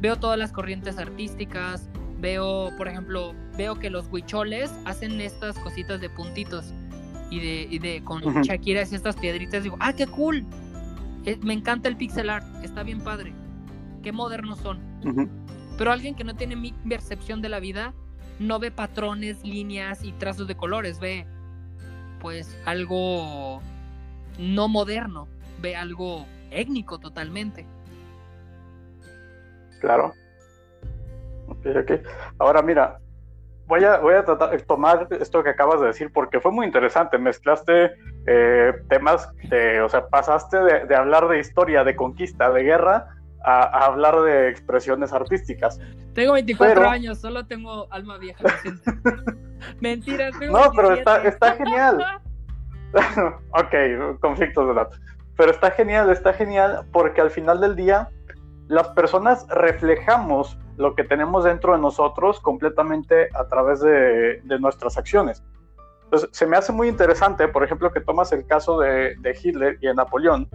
[0.00, 6.00] Veo todas las corrientes artísticas, veo, por ejemplo, veo que los huicholes hacen estas cositas
[6.00, 6.72] de puntitos
[7.30, 10.44] y de, y de con Shakira y estas piedritas, digo, ¡ah, qué cool!
[11.24, 13.32] Eh, me encanta el pixel art, está bien padre.
[14.02, 14.80] Qué modernos son.
[15.78, 17.94] Pero alguien que no tiene mi percepción de la vida
[18.38, 21.26] no ve patrones, líneas y trazos de colores, ve
[22.20, 23.60] pues algo
[24.38, 25.28] no moderno,
[25.60, 27.66] ve algo étnico totalmente.
[29.80, 30.14] Claro.
[32.38, 32.98] Ahora mira,
[33.66, 36.66] voy a, voy a tratar de tomar esto que acabas de decir porque fue muy
[36.66, 37.18] interesante.
[37.18, 37.92] Mezclaste
[38.26, 43.08] eh, temas, de, o sea, pasaste de, hablar de historia, de conquista, de guerra,
[43.44, 45.80] a, hablar de expresiones artísticas.
[46.14, 48.44] Tengo 24 años, solo tengo alma vieja.
[49.80, 52.04] Mentira, tengo No, pero está, está genial.
[53.50, 55.00] ok, conflictos de datos.
[55.36, 58.08] Pero está genial, está genial porque al final del día
[58.68, 65.42] las personas reflejamos lo que tenemos dentro de nosotros completamente a través de, nuestras acciones.
[66.04, 69.78] Entonces, se me hace muy interesante, por ejemplo, que tomas el caso de, de, Hitler
[69.80, 70.48] y de Napoleón,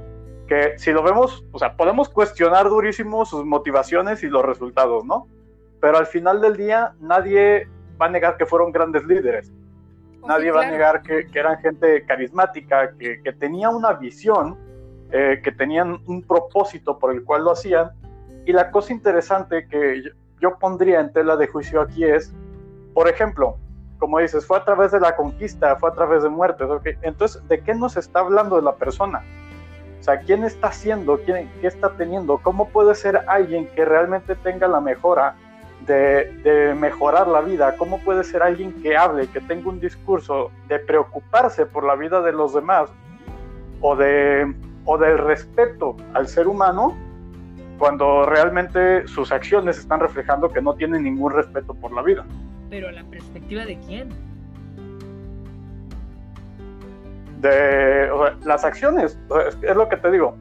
[0.48, 5.28] que si lo vemos, o sea, podemos cuestionar durísimo sus motivaciones y los resultados, ¿no?
[5.80, 7.68] Pero al final del día, nadie
[8.02, 9.52] va a negar que fueron grandes líderes.
[10.28, 14.58] Nadie va a negar que, eran gente carismática, que, tenía una visión,
[15.12, 17.92] eh, que tenían un propósito por el cual lo hacían.
[18.46, 20.04] Y la cosa interesante que
[20.40, 22.32] yo, pondría en tela de juicio aquí es,
[22.94, 23.58] por ejemplo,
[23.98, 26.68] como dices, fue a través de la conquista, fue a través de muertes.
[27.02, 29.24] Entonces, ¿de qué nos está hablando la persona?
[30.00, 31.20] O sea, ¿quién está haciendo?
[31.26, 32.38] ¿Quién, ¿Qué está teniendo?
[32.38, 35.36] ¿Cómo puede ser alguien que realmente tenga la mejora
[35.86, 37.76] de, mejorar la vida?
[37.78, 42.22] ¿Cómo puede ser alguien que hable, que tenga un discurso de preocuparse por la vida
[42.22, 42.90] de los demás
[43.82, 44.54] o, de,
[44.86, 46.96] o del respeto al ser humano
[47.78, 52.26] cuando realmente sus acciones están reflejando que no tiene ningún respeto por la vida?
[52.70, 54.10] Pero la perspectiva de quién?
[57.42, 58.10] De
[58.44, 59.18] las acciones,
[59.62, 60.36] es, lo que te digo.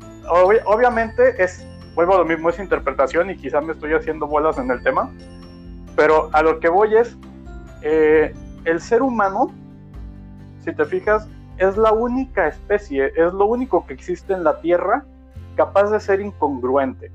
[0.66, 1.64] obviamente es
[1.98, 5.10] vuelvo a lo mismo, es interpretación y quizás me estoy haciendo bolas en el tema,
[5.96, 7.16] pero a lo que voy es,
[7.82, 8.32] eh,
[8.64, 9.50] el ser humano,
[10.64, 15.04] si te fijas, es la única especie, es lo único que existe en la Tierra
[15.56, 17.10] capaz de ser incongruente.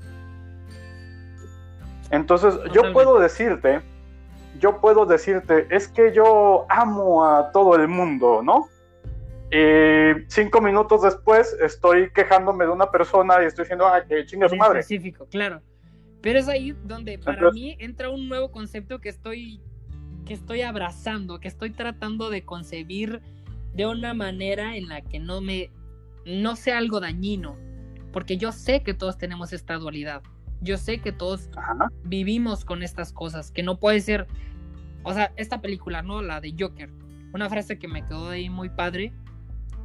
[2.10, 3.80] Entonces, yo puedo decirte,
[4.60, 8.68] yo puedo decirte, es que yo amo a todo el mundo, ¿no?
[9.50, 14.48] Y cinco minutos después estoy quejándome de una persona y estoy diciendo, ah, que chinga
[14.48, 14.80] su madre.
[14.80, 15.62] Específico, claro.
[16.20, 19.60] Pero es ahí donde para mí entra un nuevo concepto que estoy,
[20.24, 23.20] que estoy abrazando, que estoy tratando de concebir
[23.74, 25.70] de una manera en la que no me,
[26.24, 27.56] no sea algo dañino.
[28.12, 30.22] Porque yo sé que todos tenemos esta dualidad.
[30.60, 31.50] Yo sé que todos
[32.04, 34.26] vivimos con estas cosas, que no puede ser,
[35.02, 36.22] o sea, esta película, ¿no?
[36.22, 36.90] La de Joker.
[37.32, 39.12] Una frase que me quedó ahí muy padre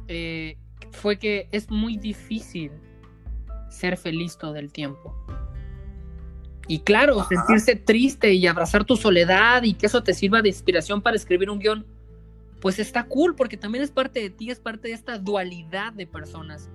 [0.06, 0.56] eh,
[0.92, 2.70] fue que es muy difícil
[3.68, 5.14] ser feliz todo el tiempo.
[6.68, 11.02] Y claro, sentirse triste y abrazar tu soledad y que eso te sirva de inspiración
[11.02, 11.84] para escribir un guion,
[12.60, 16.06] pues está cool porque también es parte de ti, es parte de esta dualidad de
[16.06, 16.70] personas.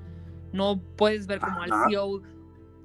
[0.51, 2.21] No puedes ver como al CEO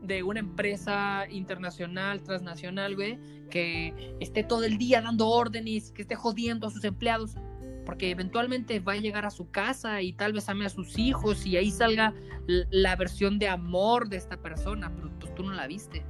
[0.02, 3.18] de una empresa internacional, transnacional, güey,
[3.50, 7.36] que esté todo el día dando órdenes, que esté jodiendo a sus empleados
[7.84, 11.44] porque eventualmente va a llegar a su casa y tal vez ame a sus hijos
[11.46, 12.14] y ahí salga
[12.46, 16.04] la versión de amor de esta persona, pero pues tú no la viste,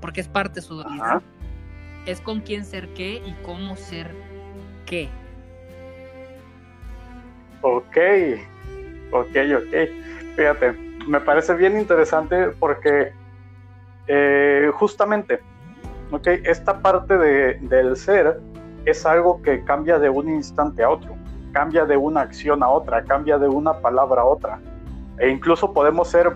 [0.00, 1.22] porque es parte de su vida.
[2.06, 4.14] Es con quién ser qué y cómo ser
[4.86, 5.08] qué.
[7.66, 7.96] Ok,
[9.10, 9.74] ok, ok.
[10.36, 10.72] Fíjate,
[11.08, 13.10] me parece bien interesante porque
[14.06, 15.40] eh, justamente,
[16.10, 18.38] ok, esta parte de, del ser
[18.84, 21.16] es algo que cambia de un instante a otro,
[21.52, 24.60] cambia de una acción a otra, cambia de una palabra a otra.
[25.18, 26.34] E incluso podemos ser,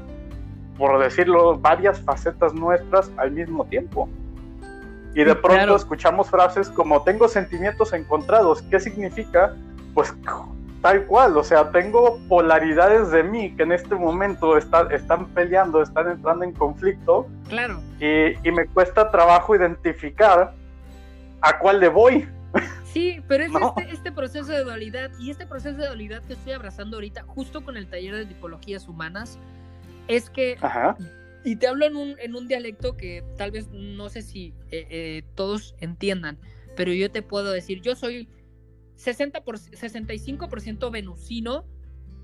[0.78, 4.08] por decirlo, varias facetas nuestras al mismo tiempo.
[5.14, 8.62] Y de pronto escuchamos frases como tengo sentimientos encontrados.
[8.62, 9.54] ¿Qué significa?
[9.92, 10.14] Pues
[10.82, 16.10] tal cual, o sea, tengo polaridades de mí que en este momento están peleando, están
[16.10, 17.26] entrando en conflicto.
[17.48, 17.80] Claro.
[18.00, 20.52] Y, y me cuesta trabajo identificar
[21.40, 22.28] a cuál le voy.
[22.92, 26.52] Sí, pero es este, este, proceso de dualidad y este proceso de dualidad que estoy
[26.52, 29.38] abrazando ahorita, justo con el taller de tipologías humanas,
[30.06, 30.56] es que,
[31.44, 34.86] y te hablo en un, en un dialecto que tal vez no sé si eh,
[34.90, 36.38] eh, todos entiendan,
[36.76, 38.28] pero yo te puedo decir, yo soy
[38.98, 41.64] 60 por, 65% venusino,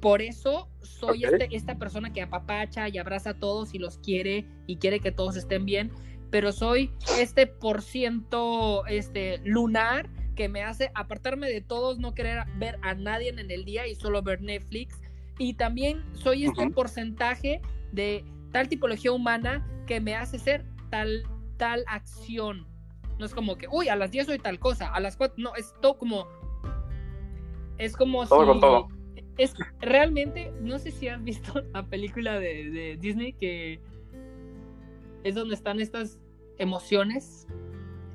[0.01, 4.47] por eso soy este, esta persona que apapacha y abraza a todos y los quiere
[4.67, 5.93] y quiere que todos estén bien,
[6.31, 12.45] pero soy este por ciento este, lunar que me hace apartarme de todos, no querer
[12.57, 15.01] ver a nadie en el día y solo ver Netflix.
[15.39, 17.61] Y también soy este porcentaje
[17.93, 21.23] de tal tipología humana que me hace ser tal,
[21.57, 22.67] tal acción.
[23.19, 25.55] No es como que, uy, a las 10 soy tal cosa, a las 4, no,
[25.55, 26.27] es todo como...
[27.79, 28.61] Es como todo si...
[28.61, 28.89] todo.
[29.37, 33.81] Es realmente, no sé si has visto la película de, Disney que
[35.25, 36.21] es donde están estas
[36.59, 37.47] emociones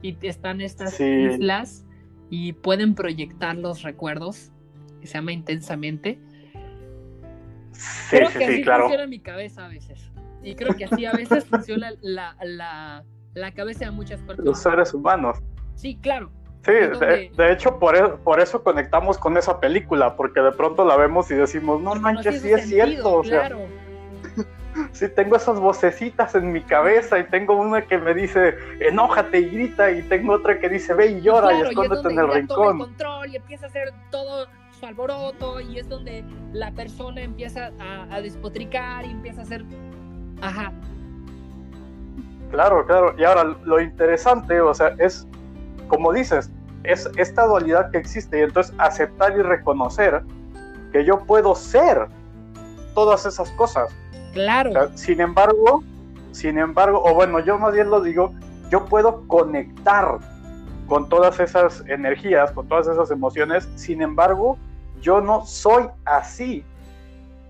[0.02, 1.86] y están estas islas
[2.30, 4.52] y pueden proyectar los recuerdos,
[5.02, 6.20] que se llama intensamente.
[8.10, 10.12] creo que así funciona mi cabeza a veces.
[10.44, 12.36] Y creo que así a veces funciona la,
[13.34, 14.46] la, cabeza de muchas personas.
[14.46, 15.40] Los seres humanos.
[15.76, 16.32] Sí, claro.
[16.66, 20.98] Sí, de, hecho por, eso, por eso conectamos con esa película, porque de pronto la
[20.98, 23.22] vemos y decimos, no manches, sí es cierto.
[23.22, 23.60] Claro.
[24.94, 29.50] Sí, tengo esas vocecitas en mi cabeza y tengo una que me dice enójate y
[29.50, 32.80] grita y tengo otra que dice ve y llora y escóndete en el rincón.
[32.80, 34.48] El control y empieza a hacer todo
[34.80, 39.66] su alboroto y es donde la persona empieza a, a despotricar y empieza a hacer...
[40.42, 40.72] Ajá.
[42.52, 43.14] Claro, claro.
[43.18, 45.28] Y ahora lo interesante, o sea, es,
[45.90, 46.50] como dices,
[46.84, 50.24] es esta dualidad que existe y entonces aceptar y reconocer
[50.94, 52.08] que yo puedo ser
[52.96, 53.90] todas esas cosas.
[54.34, 54.96] Claro.
[54.96, 55.84] sin embargo,
[56.32, 58.32] sin embargo, o bueno, yo más bien lo digo,
[58.70, 60.20] yo puedo conectar
[60.88, 64.58] con todas esas energías, con todas esas emociones, sin embargo,
[65.02, 66.64] yo no soy así,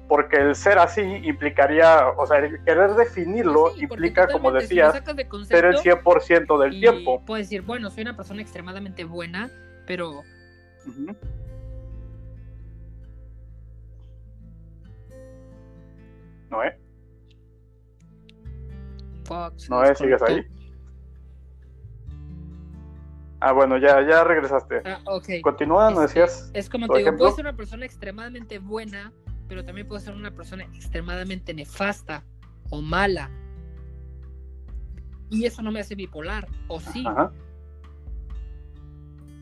[0.10, 5.00] porque el ser así implicaría, o sea, el querer definirlo implica, como decías,
[5.48, 7.24] ser el 100% del tiempo.
[7.26, 9.52] Puedes decir, bueno, soy una persona extremadamente buena,
[9.86, 10.24] pero...
[16.50, 16.74] ¿No es?
[19.70, 19.98] ¿No es?
[20.00, 20.44] ¿Sigues ahí?
[23.42, 24.82] Ah, bueno, ya, ya regresaste.
[24.86, 25.28] Ah, ok.
[25.44, 26.50] Continúa, ¿no decías?
[26.56, 29.14] Es como te digo, puedes ser una persona extremadamente buena,
[29.50, 32.24] pero también puedes ser una persona extremadamente nefasta
[32.70, 33.32] o mala.
[35.32, 37.04] Y eso no me hace bipolar, o sí.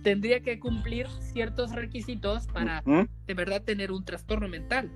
[0.03, 4.89] Tendría que cumplir ciertos requisitos para de verdad tener un trastorno mental.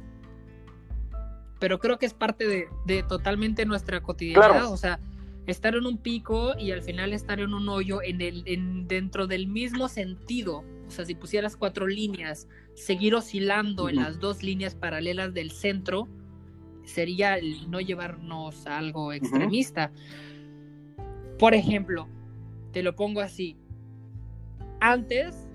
[1.59, 4.99] Pero creo que es parte de, totalmente nuestra cotidianidad, o sea,
[5.45, 9.27] estar en un pico y al final estar en un hoyo en el, en, dentro
[9.27, 14.75] del mismo sentido, o sea, si pusieras cuatro líneas, seguir oscilando en las dos líneas
[14.75, 16.09] paralelas del centro,
[16.83, 17.37] sería
[17.69, 19.93] no llevarnos a algo extremista.
[21.39, 22.09] Por ejemplo,
[22.73, 23.55] te lo pongo así,
[24.81, 25.47] antes,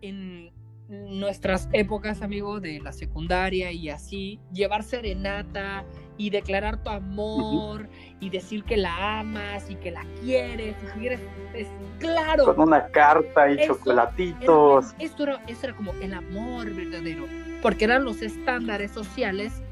[0.00, 0.50] en,
[0.88, 5.84] nuestras épocas, amigo, de la secundaria y así, llevar serenata
[6.16, 7.88] y declarar tu amor
[8.20, 11.20] y decir que la amas y que la quieres y quieres,
[11.54, 11.66] es
[11.98, 12.54] claro.
[12.54, 14.94] Con una carta y chocolatitos.
[14.98, 17.26] esto, era, era como el amor verdadero,
[17.62, 19.62] porque eran los estándares sociales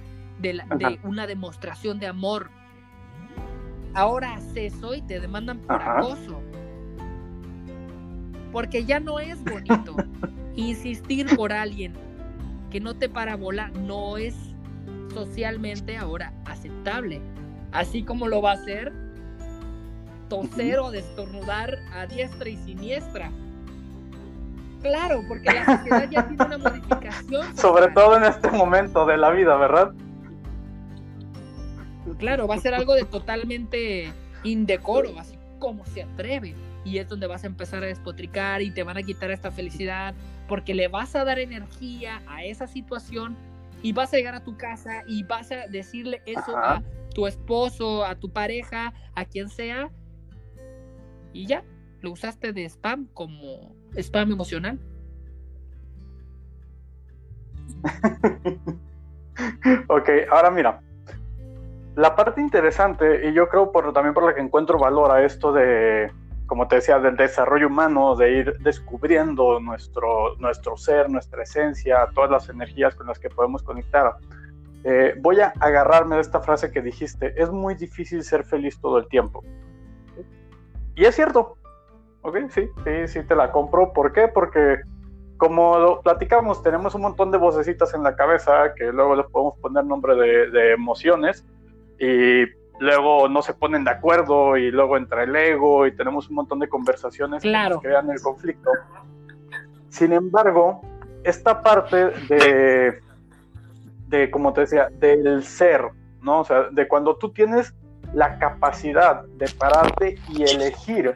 [0.40, 2.50] de, de una demostración de amor.
[3.94, 6.40] Ahora haces eso y te demandan por acoso.
[8.50, 9.96] Porque ya no es bonito.
[10.57, 11.93] insistir por alguien
[12.71, 14.35] que no te parabola no es
[15.12, 17.21] socialmente ahora aceptable.
[17.73, 18.93] Así como lo va a hacer
[20.29, 23.31] toser o destornudar a diestra y siniestra.
[24.83, 27.57] Claro, porque la sociedad ya tiene una modificación.
[27.57, 29.93] Sobre todo en este momento de la vida, ¿verdad?
[32.19, 34.12] Claro, va a ser algo de totalmente
[34.43, 36.55] indecoro, así como se atreve.
[36.85, 40.14] Y es donde vas a empezar a despotricar y te van a quitar esta felicidad
[40.49, 43.37] porque le vas a dar energía a esa situación
[43.83, 46.83] y vas a llegar a tu casa y vas a decirle eso a
[47.14, 49.90] tu esposo, a tu pareja, a quien sea,
[51.35, 51.62] y ya,
[52.01, 54.79] lo usaste de spam como spam emocional.
[59.88, 60.81] ok, ahora mira,
[61.97, 65.53] la parte interesante, y yo creo por, también por la que encuentro valor a esto
[65.53, 66.11] de
[66.55, 72.31] como te decía, del desarrollo humano, de ir descubriendo nuestro, nuestro ser, nuestra esencia, todas
[72.31, 74.14] las energías con las que podemos conectar.
[74.85, 78.99] Eh, voy a agarrarme de esta frase que dijiste, es muy difícil ser feliz todo
[78.99, 79.43] el tiempo.
[80.95, 81.57] Y es cierto,
[82.23, 82.37] ¿ok?
[82.51, 83.93] Sí, sí, sí te la compro.
[83.93, 84.29] ¿Por qué?
[84.29, 84.77] Porque
[85.37, 89.59] como lo platicamos, tenemos un montón de vocecitas en la cabeza que luego les podemos
[89.59, 91.45] poner nombre de, de emociones
[91.99, 92.45] y
[92.79, 96.59] luego no se ponen de acuerdo y luego entra el ego y tenemos un montón
[96.59, 98.71] de conversaciones que crean el conflicto.
[99.89, 100.83] Sin embargo,
[101.23, 103.01] esta parte de,
[104.09, 105.83] de, como te decía, del ser,
[106.21, 106.41] ¿no?
[106.41, 107.75] O sea, de cuando tú tienes
[108.13, 111.15] la capacidad de pararte y elegir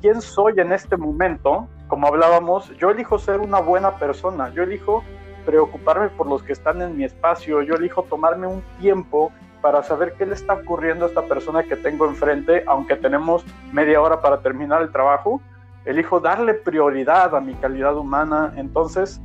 [0.00, 5.02] quién soy en este momento, como hablábamos, yo elijo ser una buena persona, yo elijo
[5.46, 10.14] preocuparme por los que están en mi espacio, yo elijo tomarme un tiempo para saber
[10.16, 14.40] qué le está ocurriendo a esta persona que tengo enfrente, aunque tenemos media hora para
[14.40, 15.40] terminar el trabajo,
[15.84, 18.52] elijo darle prioridad a mi calidad humana.
[18.56, 19.20] Entonces,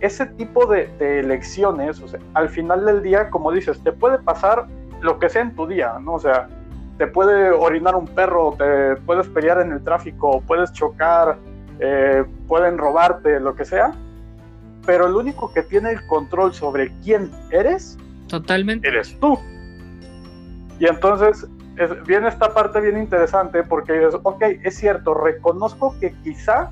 [0.00, 4.66] ese tipo de, elecciones, o sea, al final del día, como dices, te puede pasar
[5.00, 6.14] lo que sea en tu día, ¿no?
[6.14, 6.48] O sea,
[6.98, 11.36] te puede orinar un perro, te puedes pelear en el tráfico, puedes chocar,
[11.80, 13.92] eh, pueden robarte, lo que sea,
[14.86, 17.98] pero el único que tiene el control sobre quién eres,
[18.28, 19.38] totalmente, eres tú.
[20.78, 21.46] Y entonces
[22.06, 26.70] viene esta parte bien interesante porque es, ok, es cierto, reconozco que quizá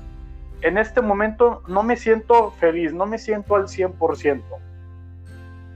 [0.61, 4.41] en este momento no me siento feliz, no me siento al 100%.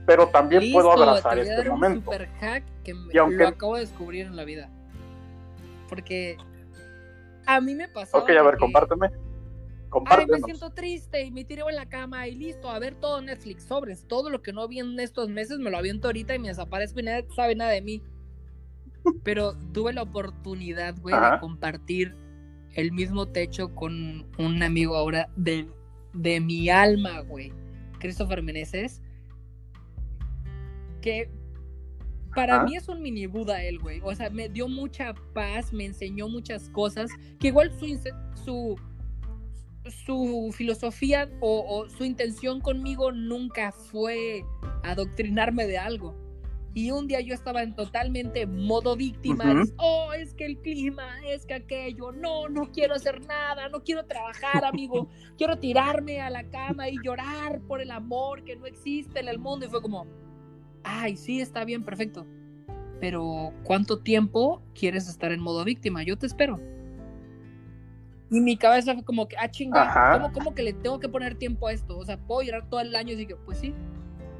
[0.06, 2.10] pero también Listo, puedo abrazar este dar un momento.
[2.10, 4.70] super hack que me- Y aunque- lo acabo de descubrir en la vida.
[5.90, 6.38] Porque
[7.44, 8.16] a mí me pasó.
[8.16, 9.10] Ok, a ver, compárteme.
[10.06, 13.20] Ay, me siento triste y me tiré en la cama y listo, a ver todo
[13.20, 14.06] Netflix, sobres.
[14.08, 17.00] Todo lo que no vi en estos meses me lo aviento ahorita y me desaparezco
[17.00, 18.02] y nadie sabe nada de mí.
[19.22, 22.14] Pero tuve la oportunidad, güey, de compartir
[22.74, 25.68] el mismo techo con un amigo ahora de,
[26.12, 27.52] de mi alma, güey.
[27.98, 29.02] Christopher Meneses.
[31.00, 31.30] Que
[32.34, 34.00] para mí es un mini Buda él, güey.
[34.04, 37.10] O sea, me dio mucha paz, me enseñó muchas cosas.
[37.40, 37.86] Que igual su,
[38.44, 38.76] su,
[40.06, 44.44] su filosofía o, o su intención conmigo nunca fue
[44.84, 46.14] adoctrinarme de algo.
[46.78, 49.64] Y un día yo estaba en totalmente modo víctima.
[49.78, 52.12] Oh, es que el clima, es que aquello.
[52.12, 55.08] No, no quiero hacer nada, no quiero trabajar, amigo.
[55.36, 59.40] quiero tirarme a la cama y llorar por el amor que no existe en el
[59.40, 59.66] mundo.
[59.66, 60.06] Y fue como,
[60.84, 62.24] ay, sí, está bien, perfecto.
[63.00, 66.04] Pero, ¿cuánto tiempo quieres estar en modo víctima?
[66.04, 66.60] Yo te espero.
[68.30, 70.12] Y mi cabeza fue como que, ah, chinga.
[70.12, 71.98] ¿cómo, cómo que le tengo que poner tiempo a esto?
[71.98, 73.14] O sea, ¿puedo llorar todo el año?
[73.14, 73.74] Y digo, pues sí.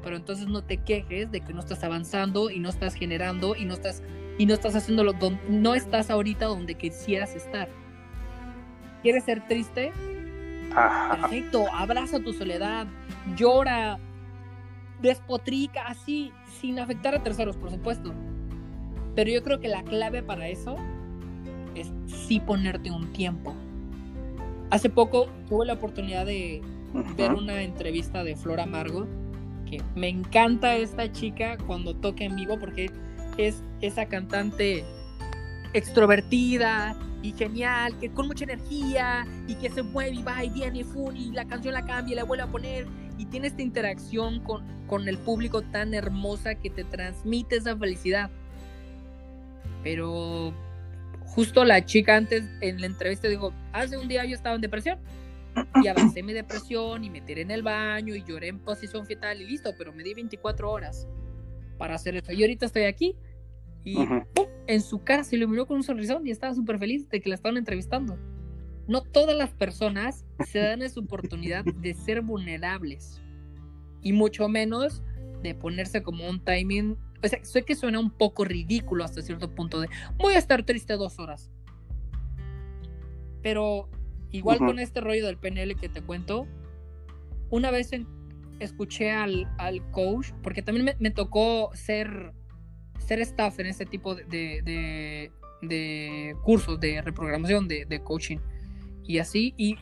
[0.03, 3.65] Pero entonces no te quejes de que no estás avanzando y no estás generando y
[3.65, 4.01] no estás,
[4.37, 7.67] y no estás haciendo lo don- no estás ahorita donde quisieras estar.
[9.01, 9.91] ¿Quieres ser triste?
[11.21, 12.87] Perfecto, abraza tu soledad,
[13.35, 13.97] llora,
[15.01, 18.13] despotrica, así, sin afectar a terceros, por supuesto.
[19.15, 20.75] Pero yo creo que la clave para eso
[21.75, 23.53] es sí ponerte un tiempo.
[24.69, 26.61] Hace poco tuve la oportunidad de
[27.17, 29.07] ver una entrevista de Flor Amargo,
[29.95, 32.91] me encanta esta chica cuando toca en vivo porque
[33.37, 34.83] es esa cantante
[35.73, 40.79] extrovertida y genial, que con mucha energía y que se mueve y va y viene
[40.79, 44.39] y y la canción la cambia y la vuelve a poner y tiene esta interacción
[44.39, 48.29] con, con el público tan hermosa que te transmite esa felicidad.
[49.83, 50.53] Pero
[51.25, 54.97] justo la chica antes en la entrevista dijo, hace un día yo estaba en depresión
[55.83, 59.41] y avancé mi depresión y me tiré en el baño y lloré en posición fetal
[59.41, 61.07] y listo, pero me di 24 horas
[61.77, 62.31] para hacer eso.
[62.31, 63.15] Y ahorita estoy aquí
[63.83, 63.95] y.
[63.95, 64.49] ¡pum!
[64.69, 67.33] en su cara se iluminó con un sonrisón y estaba súper feliz de que la
[67.33, 68.19] estaban entrevistando.
[68.87, 73.19] No todas las personas se dan esa oportunidad de ser vulnerables
[74.03, 75.01] y mucho menos
[75.41, 76.97] de ponerse como un timing.
[77.23, 80.61] O sea, sé que suena un poco ridículo hasta cierto punto de voy a estar
[80.61, 81.49] triste dos horas.
[83.41, 83.89] Pero
[84.31, 84.67] igual Ujú.
[84.67, 86.47] con este rollo del PNL que te cuento,
[87.49, 88.07] una vez en-
[88.59, 92.33] escuché al, al coach, porque también me, me tocó ser,
[92.99, 98.37] ser staff en este tipo de, de, de- de cursos de reprogramación, de, coaching
[99.03, 99.53] y así.
[99.57, 99.75] Y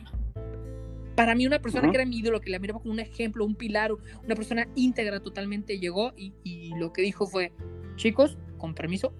[1.14, 1.92] para mí una persona Ujú.
[1.92, 5.20] que era mi ídolo, que la miraba como un ejemplo, un pilar, una persona íntegra
[5.20, 7.52] totalmente, llegó y, y lo que dijo fue,
[7.96, 9.12] chicos, con permiso,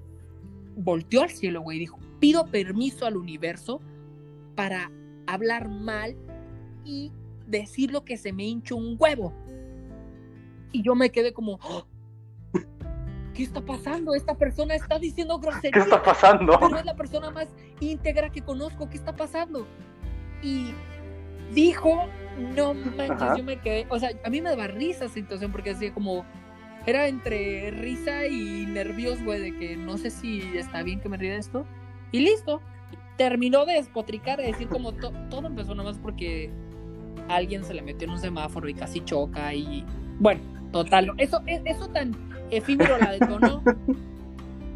[0.76, 3.80] volteó al cielo, güey, y dijo, pido permiso al universo
[4.54, 4.90] para
[5.34, 6.16] hablar mal
[6.84, 7.12] y
[7.46, 9.32] decir lo que se me hinchó un huevo.
[10.72, 11.86] Y yo me quedé como, "Oh,
[13.34, 14.14] ¿qué está pasando?
[14.14, 16.58] Esta persona está diciendo ¿Qué groserías está pasando?
[16.60, 17.48] pero es la persona más
[17.80, 18.88] íntegra que conozco.
[18.88, 19.66] ¿Qué está pasando?
[20.42, 20.72] Y
[21.54, 22.06] dijo,
[22.54, 23.36] no manches, Ajá.
[23.36, 26.24] yo me quedé, o sea, a mí me daba risa esa situación porque así como
[26.86, 31.16] era entre risa y nervios, güey, de que no sé si está bien que me
[31.16, 31.66] ría de esto.
[32.12, 32.60] Y listo.
[33.18, 36.50] Terminó de despotricar, de decir como to- todo empezó nomás porque
[37.28, 39.84] alguien se le metió en un semáforo y casi choca y
[40.18, 40.40] bueno,
[40.72, 42.12] total, eso, e- eso tan
[42.50, 43.62] efímero la detonó.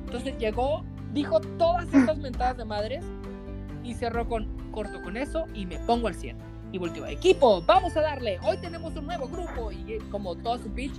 [0.06, 0.84] Entonces llegó,
[1.14, 3.04] dijo todas estas mentadas de madres
[3.84, 6.36] y cerró con corto con eso y me pongo al 100.
[6.72, 10.58] Y volteó, equipo, vamos a darle, hoy tenemos un nuevo grupo y eh, como todo
[10.58, 10.94] su pitch.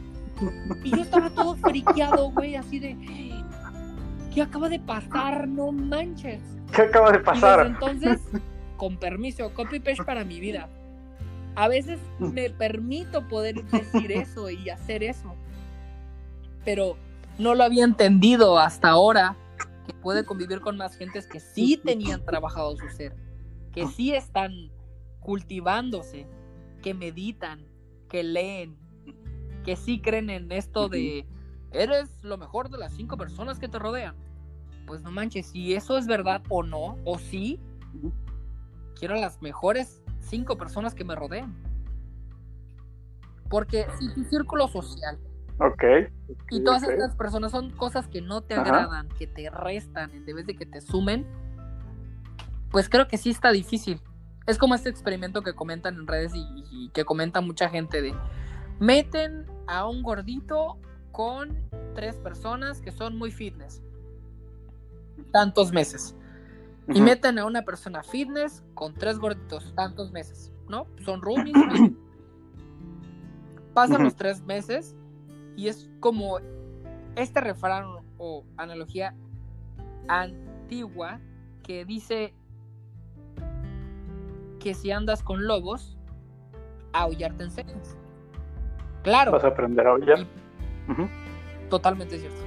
[0.84, 2.96] Y yo estaba todo friqueado, güey, así de,
[4.34, 5.48] ¿qué acaba de pasar?
[5.48, 6.42] No manches.
[6.76, 7.66] ¿Qué acaba de pasar?
[7.68, 8.20] entonces,
[8.78, 10.70] con permiso, copy paste para mi vida.
[11.56, 15.36] A veces me permito poder decir eso y hacer eso.
[16.66, 16.98] Pero
[17.38, 19.36] no lo había entendido hasta ahora
[19.86, 23.16] que puede convivir con más gentes que sí tenían trabajado su ser,
[23.72, 24.72] que sí están
[25.20, 26.26] cultivándose,
[26.82, 27.68] que meditan,
[28.10, 28.78] que leen,
[29.64, 31.28] que sí creen en esto de
[31.72, 34.16] eres lo mejor de las cinco personas que te rodean.
[34.86, 37.60] Pues no manches, si eso es verdad o no, o sí,
[38.98, 41.54] quiero las mejores cinco personas que me rodeen.
[43.50, 45.20] Porque si tu círculo social
[45.60, 45.84] Ok.
[46.50, 48.64] y todas estas personas son cosas que no te Ajá.
[48.64, 51.26] agradan, que te restan en vez de que te sumen,
[52.72, 54.02] pues creo que sí está difícil.
[54.48, 58.14] Es como este experimento que comentan en redes y, y que comenta mucha gente de
[58.80, 60.78] meten a un gordito
[61.12, 61.58] con
[61.94, 63.82] tres personas que son muy fitness.
[65.34, 66.16] Tantos meses.
[66.88, 70.88] Y meten a una persona fitness con tres gorditos, tantos meses, ¿no?
[71.04, 71.56] Son roomies.
[73.74, 74.96] Pasan los tres meses
[75.58, 76.40] y es como
[77.16, 77.86] este refrán
[78.18, 79.16] o analogía
[80.08, 81.20] antigua
[81.64, 82.34] que dice
[84.60, 85.98] que si andas con lobos,
[86.94, 87.98] aullar te enseñas.
[89.04, 89.32] Claro.
[89.32, 90.28] Vas a aprender a aullar.
[91.70, 92.38] Totalmente cierto.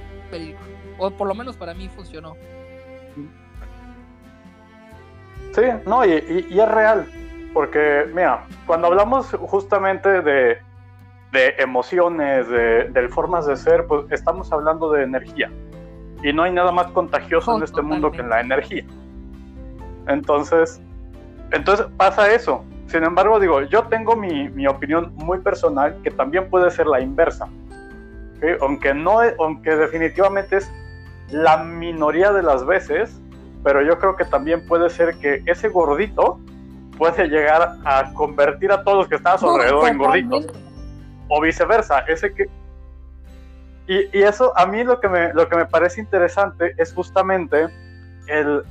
[0.99, 2.35] O por lo menos para mí funcionó.
[5.53, 7.07] Sí, no, y, es real.
[7.53, 10.57] Porque, mira, cuando hablamos justamente de,
[11.31, 15.49] de emociones, de, formas de ser, pues estamos hablando de energía.
[16.23, 18.85] Y no hay nada más contagioso en este mundo que la energía.
[20.07, 20.81] Entonces,
[21.51, 22.63] entonces pasa eso.
[22.87, 27.01] Sin embargo, digo, yo tengo mi, mi opinión muy personal que también puede ser la
[27.01, 27.47] inversa.
[28.61, 30.71] Aunque, no, aunque definitivamente es
[31.29, 33.19] la minoría de las veces,
[33.63, 36.39] pero yo creo que también puede ser que ese gordito
[36.97, 40.47] puede llegar a convertir a todos los que están a su alrededor en gorditos.
[41.29, 42.45] O viceversa, ese que...
[43.87, 47.67] Y, y, eso a mí lo que, me, lo que me parece interesante es justamente
[48.27, 48.63] el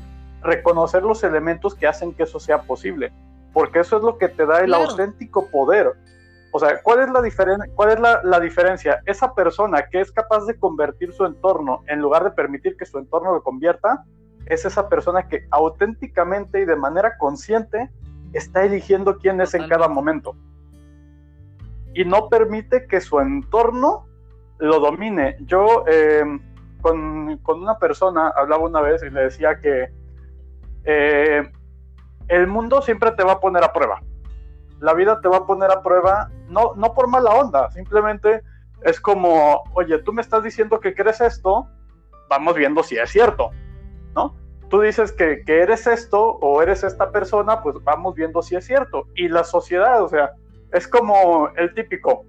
[0.43, 3.13] reconocer los elementos que hacen que eso sea posible,
[3.53, 5.93] porque eso es lo que te da el auténtico poder.
[6.57, 9.03] O sea, ¿cuál es, la, diferencia ¿cuál es la, diferencia?
[9.05, 12.97] Esa persona que es capaz de convertir su entorno en lugar de permitir que su
[12.97, 14.07] entorno lo convierta,
[14.47, 17.91] es esa persona que auténticamente y de manera consciente
[18.33, 20.35] está eligiendo quién es en cada momento.
[21.93, 24.07] Y no permite que su entorno
[24.57, 25.37] lo domine.
[25.41, 26.41] Yo em,
[26.81, 29.91] con, una persona hablaba una vez y le decía que
[30.85, 31.53] eh,
[32.29, 34.01] el mundo siempre te va a poner a prueba
[34.81, 38.43] la vida te va a poner a prueba, no, no por mala onda, simplemente
[38.83, 41.69] es como, oye, tú me estás diciendo que crees esto,
[42.29, 43.51] vamos viendo si es cierto,
[44.15, 44.35] ¿no?
[44.69, 49.07] Tú dices que, eres esto o eres esta persona, pues vamos viendo si es cierto.
[49.15, 50.33] Y la sociedad, o sea,
[50.73, 52.25] es como el típico,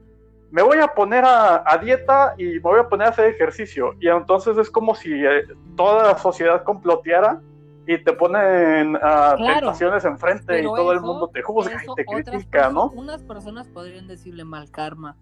[0.51, 3.95] me voy a poner a, dieta y me voy a poner a hacer ejercicio.
[3.99, 5.43] Y entonces es como si eh,
[5.75, 7.41] toda la sociedad comploteara
[7.87, 12.69] y te ponen uh, tentaciones enfrente y todo el mundo te juzga y te critica,
[12.69, 12.89] ¿no?
[12.89, 15.15] Unas personas podrían decirle mal karma,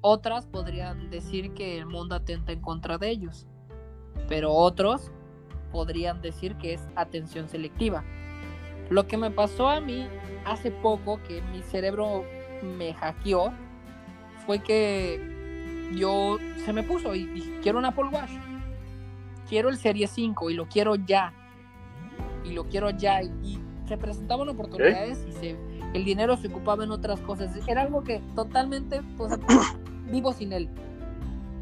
[0.00, 3.46] otras podrían decir que el mundo atenta en contra de ellos,
[4.28, 5.12] pero otros
[5.70, 8.02] podrían decir que es atención selectiva.
[8.90, 10.08] Lo que me pasó a mí
[10.44, 12.24] hace poco, que mi cerebro
[12.62, 13.52] me hackeó,
[14.44, 18.32] fue que yo se me puso y dije, quiero un Apple Watch,
[19.48, 21.32] quiero el Serie 5 y lo quiero ya
[22.48, 23.22] y lo quiero ya.
[23.22, 25.56] Y, se presentaban oportunidades y se,
[25.94, 27.50] el dinero se ocupaba en otras cosas.
[27.66, 29.32] Era algo que totalmente, pues,
[30.12, 30.68] vivo sin él.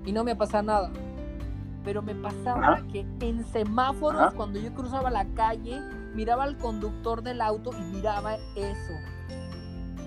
[0.05, 0.91] Y no me pasaba nada.
[1.85, 5.81] Pero me pasaba que en semáforos, cuando yo cruzaba la calle,
[6.17, 8.95] miraba al conductor del auto y miraba eso.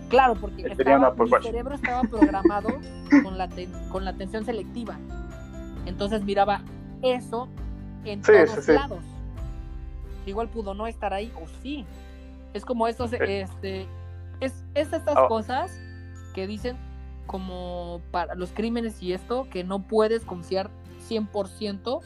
[0.10, 2.68] Claro, porque estaba, mi cerebro estaba programado
[3.24, 3.48] con la,
[3.90, 4.98] con la atención selectiva.
[5.86, 6.64] Entonces miraba
[7.02, 7.48] eso
[8.04, 9.19] en todos lados
[10.30, 11.86] igual pudo no estar ahí, o sí.
[12.54, 13.88] Es como estos, este,
[14.40, 15.28] es, estas oh.
[15.28, 15.80] cosas
[16.34, 16.78] que dicen
[17.28, 20.72] como para los crímenes y esto, que no puedes confiar
[21.08, 22.02] 100%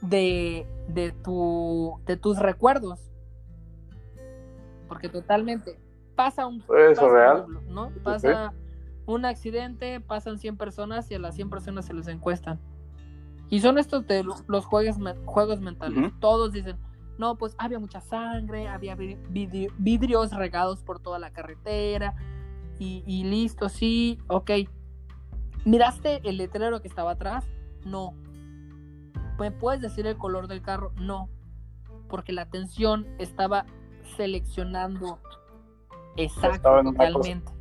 [0.00, 3.00] de, de, tu, de tus recuerdos.
[4.88, 5.78] Porque totalmente
[6.14, 6.64] pasa un...
[6.90, 7.46] Eso real.
[7.68, 7.90] ¿no?
[8.02, 8.54] Pasa
[9.04, 12.58] un accidente, pasan 100 personas y a las 100 personas se les encuestan.
[13.48, 16.12] Y son estos de los, juegos, juegos mentales.
[16.20, 16.76] Todos dicen,
[17.18, 22.14] no, pues había mucha sangre, había vidrios regados por toda la carretera.
[22.78, 24.50] Y, listo, sí, ok.
[25.64, 27.48] ¿Miraste el letrero que estaba atrás?
[27.84, 28.14] No.
[29.38, 30.92] ¿Me puedes decir el color del carro?
[30.96, 31.28] No.
[32.08, 33.64] Porque la atención estaba
[34.16, 35.18] seleccionando
[36.16, 37.52] exactamente.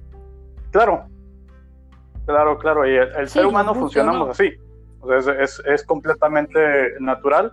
[0.71, 1.05] Claro.
[2.25, 2.87] Claro, claro.
[2.87, 4.55] Y el, ser humano funcionamos así
[5.11, 7.51] es, completamente natural,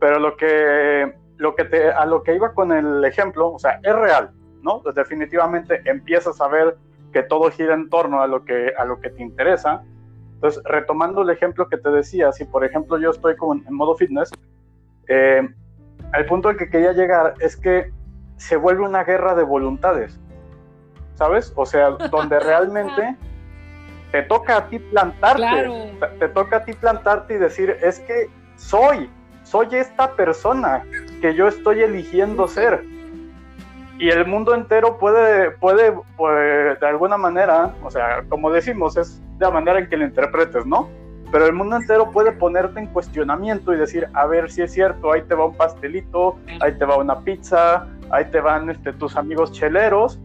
[0.00, 3.80] pero lo que, lo que te, a lo que iba con el ejemplo, o sea,
[3.82, 4.30] es real,
[4.62, 4.82] ¿no?
[4.82, 6.76] Pues definitivamente empiezas a ver
[7.12, 9.82] que todo gira en torno a lo que, a lo que te interesa.
[10.34, 13.94] Entonces, retomando el ejemplo que te decía, si por ejemplo yo estoy como en, modo
[13.96, 14.30] fitness,
[15.08, 15.48] eh,
[16.14, 17.92] el punto al que quería llegar es que
[18.36, 20.18] se vuelve una guerra de voluntades,
[21.14, 21.52] ¿sabes?
[21.54, 23.16] O sea, donde realmente
[24.12, 29.10] te toca a ti plantarte, te, toca a ti plantarte y decir, es que soy,
[29.42, 30.84] soy esta persona
[31.22, 32.84] que yo estoy eligiendo ser.
[33.98, 39.20] Y el mundo entero puede, puede, pues, de alguna manera, o sea, como decimos, es
[39.38, 40.88] de la manera en que lo interpretes, ¿no?
[41.30, 45.12] Pero el mundo entero puede ponerte en cuestionamiento y decir, a ver si es cierto,
[45.12, 49.16] ahí te va un pastelito, ahí te va una pizza, ahí te van este, tus
[49.16, 50.18] amigos cheleros,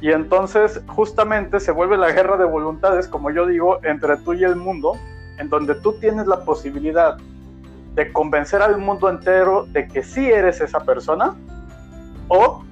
[0.00, 4.44] y entonces justamente se vuelve la guerra de voluntades, como yo digo, entre tú y
[4.44, 4.96] el mundo,
[5.38, 7.16] en donde tú tienes la posibilidad
[7.94, 11.34] de convencer al mundo entero de que sí eres esa persona,
[12.28, 12.62] o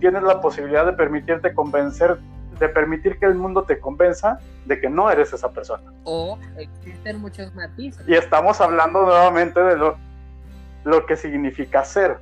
[0.00, 2.18] tienes la posibilidad de permitirte convencer,
[2.58, 5.82] de permitir que el mundo te convenza de que no eres esa persona.
[6.04, 8.06] O existen muchos matices.
[8.06, 9.96] Y estamos hablando nuevamente de lo,
[10.84, 12.18] lo que significa ser.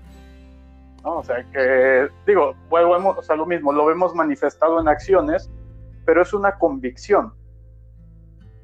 [1.04, 1.18] ¿No?
[1.18, 5.50] O sea, que, digo, volvemos, o sea, lo mismo, lo vemos manifestado en acciones,
[6.04, 7.34] pero es una convicción.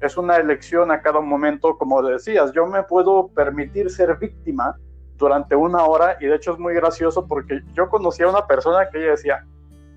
[0.01, 4.75] Es una elección a cada momento, como decías, yo me puedo permitir ser víctima
[5.15, 8.89] durante una hora y de hecho es muy gracioso porque yo conocí a una persona
[8.89, 9.45] que ella decía,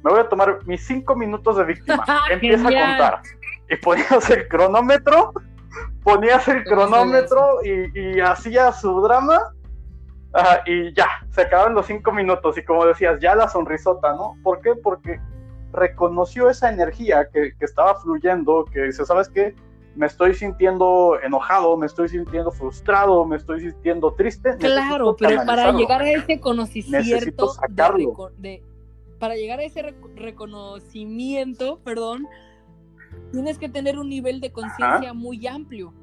[0.03, 3.23] me voy a tomar mis cinco minutos de víctima, empieza a contar
[3.71, 5.33] y ponías el cronómetro,
[6.05, 9.41] ponías el cronómetro y, y hacía su drama
[10.67, 14.37] y ya, se acabaron los cinco minutos y como decías, ya la sonrisota, ¿no?
[14.43, 14.75] ¿Por qué?
[14.75, 15.21] Porque
[15.73, 19.55] reconoció esa energía que, que estaba fluyendo, que dice, ¿sabes qué?
[19.97, 24.57] Me estoy sintiendo enojado, me estoy sintiendo frustrado, me estoy sintiendo triste.
[24.59, 27.53] Claro, pero para llegar a ese conocimiento,
[28.39, 28.63] de,
[29.21, 32.27] para llegar a ese reconocimiento, perdón,
[33.31, 35.95] tienes que tener un nivel de conciencia muy amplio.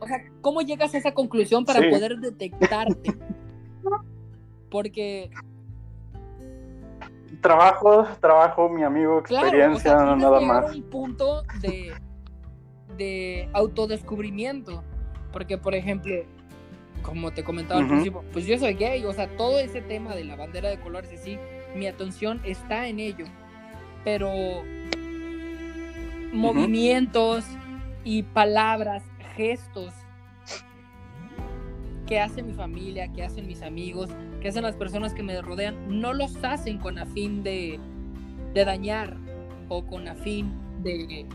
[0.00, 3.14] O sea, ¿cómo llegas a esa conclusión para poder detectarte?
[4.70, 5.30] Porque
[7.44, 10.74] trabajo, trabajo, mi amigo, experiencia, nada más.
[10.74, 11.92] un punto de,
[12.96, 14.82] de autodescubrimiento.
[15.30, 16.14] Porque, por ejemplo,
[17.02, 20.24] como te comentaba al principio, pues yo soy gay, o sea, todo ese tema de
[20.24, 21.38] la bandera de colores, así,
[21.76, 23.26] mi atención está en ello.
[24.04, 24.30] Pero
[26.32, 27.44] movimientos
[28.04, 29.02] y palabras
[29.36, 29.92] gestos
[32.06, 34.10] que hace mi familia, que hacen mis amigos,
[34.40, 37.80] que hacen las personas que me rodean, no los hacen con afín de,
[38.52, 39.16] de dañar
[39.68, 41.26] o con afín de,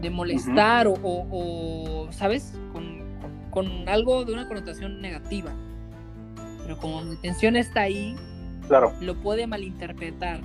[0.00, 2.58] de molestar o, ¿sabes?
[2.72, 2.98] Con,
[3.50, 5.52] con, algo de una connotación negativa.
[6.62, 8.14] Pero como mi intención está ahí,
[8.66, 8.92] claro.
[9.00, 10.40] lo puede malinterpretar.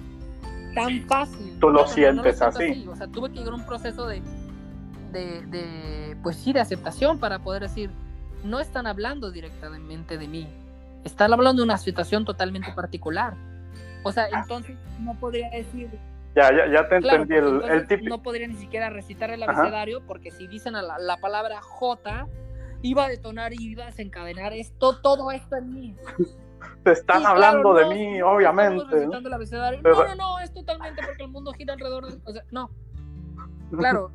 [0.73, 1.57] Tan fácil.
[1.59, 2.85] Tú lo sientes así.
[2.89, 4.21] O sea, tuve que llegar a un proceso de,
[5.11, 5.41] de,
[6.23, 7.91] pues sí, de aceptación para poder decir,
[8.43, 10.47] no están hablando directamente de mí,
[11.03, 13.35] están hablando de una situación totalmente particular.
[14.03, 15.89] O sea, entonces no podría decir...
[16.35, 18.05] Ya, ya, ya te entendí el, tipo.
[18.05, 22.27] No podría ni siquiera recitar el abecedario porque si dicen la, la, palabra J,
[22.81, 25.95] iba a detonar y iba a desencadenar esto, todo esto en mí.
[26.83, 29.05] Te están hablando de mí, obviamente.
[29.05, 29.21] ¿no?
[29.21, 32.19] no, no, es totalmente porque el mundo gira alrededor de...
[32.25, 32.69] O sea, no.
[33.77, 34.11] Claro.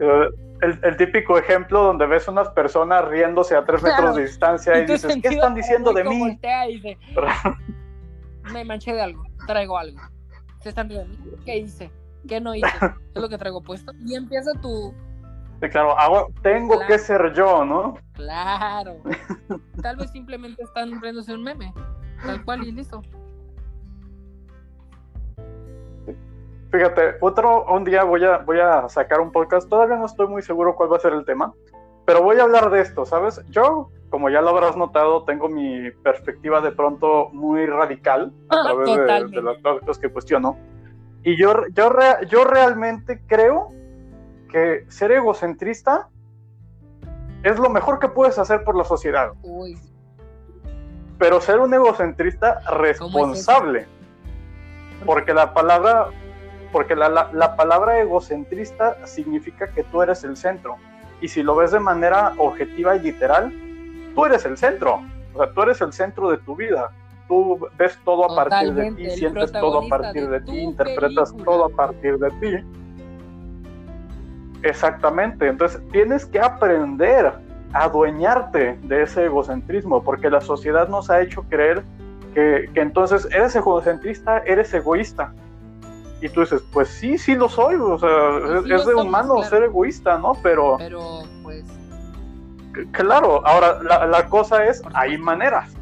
[0.00, 0.28] Eh,
[0.62, 5.18] el, típico ejemplo donde ves unas personas riéndose a tres metros de distancia y, dices,
[5.20, 6.38] ¿qué están diciendo de mí?
[8.52, 10.00] me manché de algo, traigo algo.
[10.60, 11.18] Se están riendo.
[11.44, 11.90] ¿Qué hice?
[12.28, 12.68] ¿Qué no hice?
[13.14, 13.92] es lo que traigo puesto.
[14.06, 14.94] Y empieza tu...
[15.60, 15.96] Sí, claro,
[16.42, 17.98] tengo que ser yo, ¿no?
[18.12, 18.96] Claro.
[19.82, 21.72] Tal vez simplemente están riéndose un meme.
[22.24, 23.02] Tal cual y listo.
[26.72, 30.40] Fíjate, otro, un día voy a, voy a sacar un podcast, todavía no estoy muy
[30.40, 31.52] seguro cuál va a ser el tema,
[32.06, 33.42] pero voy a hablar de esto, ¿sabes?
[33.50, 38.62] Yo, como ya lo habrás notado, tengo mi perspectiva de pronto muy radical a ah,
[38.64, 40.56] través de, las cosas que cuestiono.
[41.22, 41.92] Y yo, yo,
[42.26, 43.70] yo realmente creo
[44.50, 46.08] que ser egocentrista
[47.42, 49.32] es lo mejor que puedes hacer por la sociedad.
[51.18, 53.86] Pero ser un egocentrista responsable.
[55.04, 56.08] porque la palabra
[56.72, 60.76] porque la, palabra egocentrista significa que tú eres el centro.
[61.20, 63.52] Y si lo ves de manera objetiva y literal,
[64.14, 65.02] tú eres el centro.
[65.34, 66.90] O sea, tú eres el centro de tu vida.
[67.28, 71.66] Tú ves todo a partir de ti, sientes todo a partir de, ti, interpretas todo
[71.66, 72.66] a partir de ti.
[74.62, 75.46] Exactamente.
[75.46, 77.32] Entonces tienes que aprender
[77.72, 81.84] a adueñarte de ese egocentrismo, porque la sociedad nos ha hecho creer
[82.34, 85.32] que, que entonces eres egocentrista, eres egoísta.
[86.22, 88.38] Y tú dices, pues sí, sí lo soy, o sea,
[88.76, 90.34] es, de humano ser egoísta, ¿no?
[90.40, 90.76] Pero...
[90.78, 91.64] Pero, pues...
[92.92, 95.74] Claro, ahora la, cosa es, hay maneras,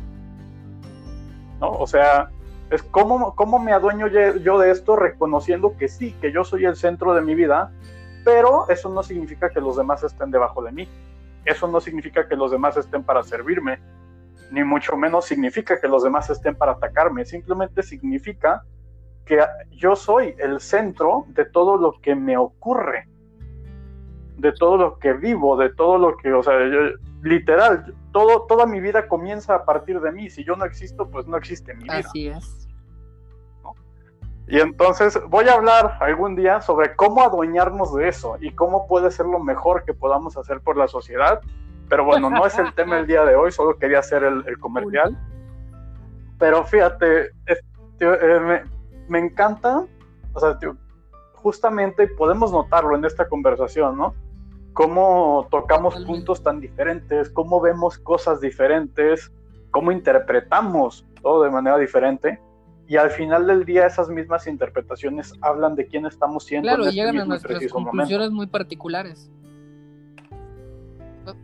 [1.60, 1.70] ¿no?
[1.72, 2.30] O sea,
[2.70, 6.74] es cómo, cómo me adueño yo de esto reconociendo que sí, que yo soy el
[6.74, 7.70] centro de mi vida,
[8.24, 10.88] pero eso no significa que los demás estén debajo de mí.
[11.44, 13.78] Eso no significa que los demás estén para servirme,
[14.50, 17.26] ni mucho menos significa que los demás estén para atacarme.
[17.26, 18.64] Simplemente significa
[19.24, 19.40] que
[19.70, 23.08] yo soy el centro de todo lo que me ocurre,
[24.36, 26.54] de todo lo que vivo, de todo lo que, o sea,
[27.22, 30.30] literal, todo, toda mi vida comienza a partir de mí.
[30.30, 31.98] Si yo no existo, pues no existe mi vida.
[31.98, 32.68] Así es.
[34.50, 39.12] Y entonces voy a hablar algún día sobre cómo adueñarnos de eso y cómo puede
[39.12, 41.40] ser lo mejor que podamos hacer por la sociedad.
[41.88, 45.16] Pero bueno, no es el tema el día de hoy, solo quería hacer el, comercial.
[46.36, 47.30] Pero fíjate,
[48.00, 48.62] eh, me,
[49.18, 49.86] encanta,
[50.32, 50.58] o sea,
[51.34, 54.14] justamente podemos notarlo en esta conversación, ¿no?
[54.72, 59.32] Cómo tocamos puntos tan diferentes, cómo vemos cosas diferentes,
[59.70, 62.40] cómo interpretamos todo de manera diferente
[62.86, 66.66] y al final del día esas mismas interpretaciones hablan de quién estamos siendo.
[66.66, 69.30] Claro, este llegan a nuestras conclusiones muy particulares.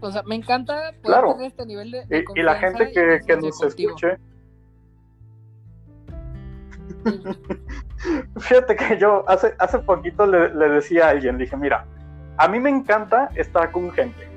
[0.00, 1.36] O sea, me encanta poder claro.
[1.40, 4.18] este nivel de, y, la gente que, que nos escuche.
[8.38, 11.86] Fíjate que yo hace, hace poquito le, decía a alguien, dije, mira,
[12.36, 14.28] a mí me encanta estar con gente.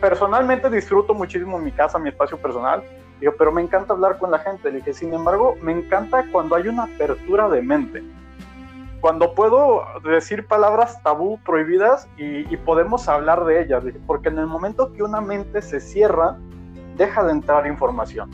[0.00, 2.82] Personalmente disfruto muchísimo mi casa, mi espacio personal
[3.20, 4.70] Digo, pero me encanta hablar con la gente.
[4.70, 8.02] Le dije, sin embargo, me encanta cuando hay una apertura de mente.
[9.00, 13.84] Cuando puedo decir palabras tabú, prohibidas, y, podemos hablar de ellas.
[14.06, 16.36] Porque en el momento que una mente se cierra,
[16.96, 18.30] deja de entrar información.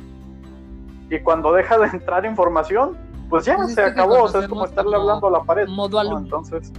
[1.11, 2.97] Y cuando deja de entrar información,
[3.29, 4.25] pues ya se acabó.
[4.25, 5.69] O sea, es como estarle hablando a la pared.
[5.69, 6.73] Modo Entonces.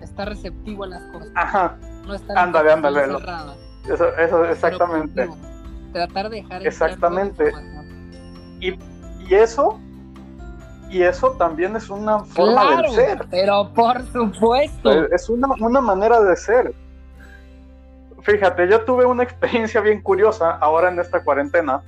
[0.00, 1.30] Está receptivo a las cosas.
[1.34, 1.76] Ajá.
[2.06, 3.04] No está ándale, ándale.
[3.88, 5.28] Eso, eso, exactamente
[5.92, 7.52] tratar de dejar exactamente
[8.60, 9.78] y, y, eso
[10.90, 16.20] y eso también es una forma de ser pero por supuesto es una, una manera
[16.20, 16.74] de ser
[18.22, 21.82] fíjate yo tuve una experiencia bien curiosa ahora en esta cuarentena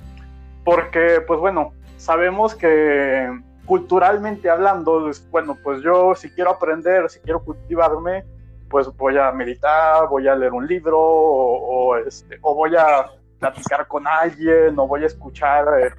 [0.63, 3.29] porque pues bueno sabemos que
[3.65, 8.23] culturalmente hablando bueno pues yo si quiero aprender si quiero cultivarme
[8.69, 13.05] pues voy a meditar, voy a leer un libro o, este, o voy a
[13.39, 15.93] platicar con alguien o voy a escuchar eh,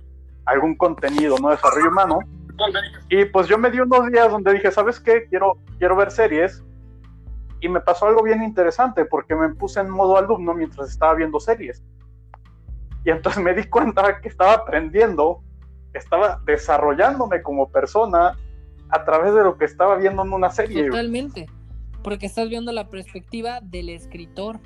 [0.44, 1.50] algún contenido, ¿no?
[1.50, 2.18] Desarrollo humano.
[3.08, 5.26] Y pues yo me di unos días donde dije, ¿sabes qué?
[5.28, 6.62] Quiero, quiero ver series.
[7.60, 11.40] Y me pasó algo bien interesante porque me puse en modo alumno mientras estaba viendo
[11.40, 11.82] series.
[13.04, 15.42] Y entonces me di cuenta que estaba aprendiendo,
[15.92, 18.36] estaba desarrollándome como persona
[18.88, 20.88] a través de lo que estaba viendo en una serie.
[20.88, 21.46] Totalmente.
[22.02, 24.60] Porque estás viendo la perspectiva del escritor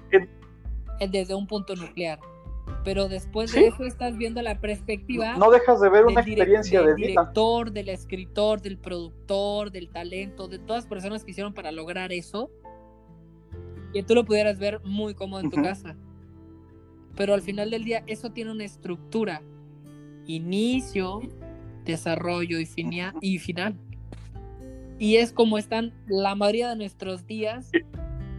[1.01, 2.19] desde un punto nuclear
[2.85, 5.37] pero después de eso estás viendo la perspectiva.
[5.37, 10.49] No dejas de ver una experiencia del de director, del escritor, del productor, del talento,
[10.49, 12.51] de todas las personas que hicieron para lograr eso.
[13.93, 15.97] Y tú lo pudieras ver muy cómodo en tu casa.
[17.17, 19.43] Pero al final del día, eso tiene una estructura:
[20.27, 21.21] inicio,
[21.85, 22.69] desarrollo y,
[23.21, 23.75] y final.
[24.99, 27.71] Y es como están la mayoría de nuestros días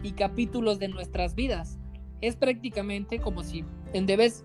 [0.02, 1.78] y capítulos de nuestras vidas.
[2.20, 4.44] Es prácticamente como si en Debes,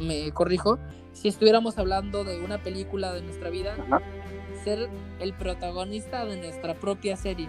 [0.00, 0.78] me corrijo,
[1.12, 3.76] si estuviéramos hablando de una película de nuestra vida,
[4.64, 4.88] ser
[5.20, 7.48] el protagonista de nuestra propia serie.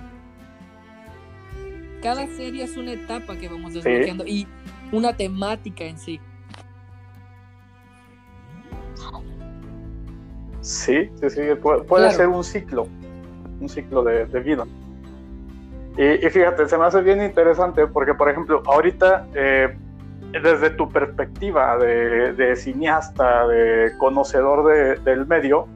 [2.01, 4.45] Cada serie es una etapa que vamos desbloqueando y
[4.91, 6.19] una temática en sí.
[10.61, 12.87] Sí, sí, sí, puede, ser un ciclo,
[13.59, 14.65] un ciclo de, vida.
[15.97, 19.77] Y, fíjate, se me hace bien interesante porque, por ejemplo, ahorita eh,
[20.31, 25.67] desde tu perspectiva de, cineasta, de conocedor del medio,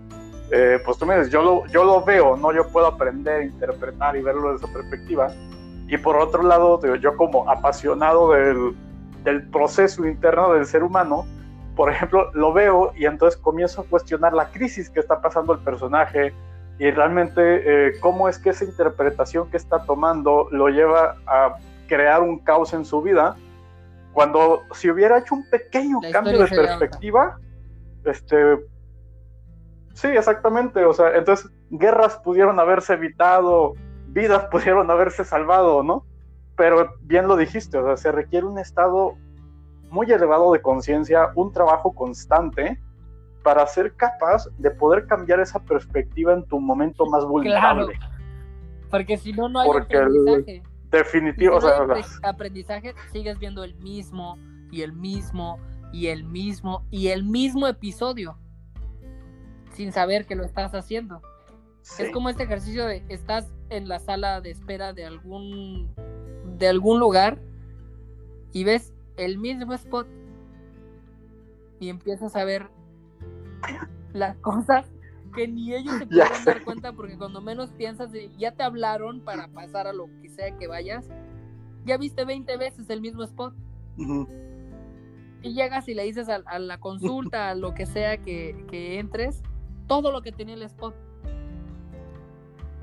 [0.51, 2.53] eh, pues tú me dices, yo lo, yo lo veo, ¿no?
[2.53, 5.27] Yo puedo aprender, interpretar y verlo desde esa perspectiva.
[5.89, 8.73] Y por otro lado, yo como apasionado del,
[9.25, 11.25] del proceso interno del ser humano,
[11.77, 15.59] por ejemplo, lo veo y entonces comienzo a cuestionar la crisis que está pasando el
[15.59, 16.33] personaje
[16.79, 17.41] y realmente
[17.87, 21.57] eh, cómo es que esa interpretación que está tomando lo lleva a
[21.87, 23.35] crear un caos en su vida
[24.11, 27.37] cuando si hubiera hecho un pequeño cambio de perspectiva,
[28.03, 28.57] este,
[29.93, 33.75] sí, exactamente, o sea, entonces guerras pudieron haberse evitado,
[34.07, 36.03] vidas pudieron haberse salvado, ¿no?
[36.55, 39.15] Pero bien lo dijiste, o sea, se requiere un estado
[39.89, 42.79] muy elevado de conciencia, un trabajo constante
[43.43, 47.93] para ser capaz de poder cambiar esa perspectiva en tu momento más vulnerable.
[47.97, 48.13] Claro,
[48.89, 50.63] porque si no, no hay aprendizaje.
[50.91, 51.57] Definitivo.
[51.57, 51.85] O sea,
[52.23, 54.37] aprendizaje sigues viendo el mismo
[54.71, 55.59] y el mismo
[55.91, 58.37] y el mismo y el mismo episodio
[59.73, 61.21] sin saber que lo estás haciendo.
[61.99, 65.93] Es como este ejercicio de estás en la sala de espera de algún
[66.57, 67.39] de algún lugar
[68.51, 70.07] y ves el mismo spot
[71.79, 72.69] y empiezas a ver
[74.13, 74.85] las cosas
[75.35, 79.47] que ni ellos se pueden dar cuenta porque cuando menos piensas, ya te hablaron para
[79.49, 81.07] pasar a lo que sea que vayas,
[81.85, 83.53] ya viste 20 veces el mismo spot.
[85.43, 89.41] Y llegas y le dices a, la consulta, a lo que sea que, que entres,
[89.87, 90.95] todo lo que tenía el spot.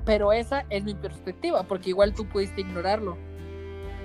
[0.05, 3.17] Pero esa es mi perspectiva, porque igual tú pudiste ignorarlo.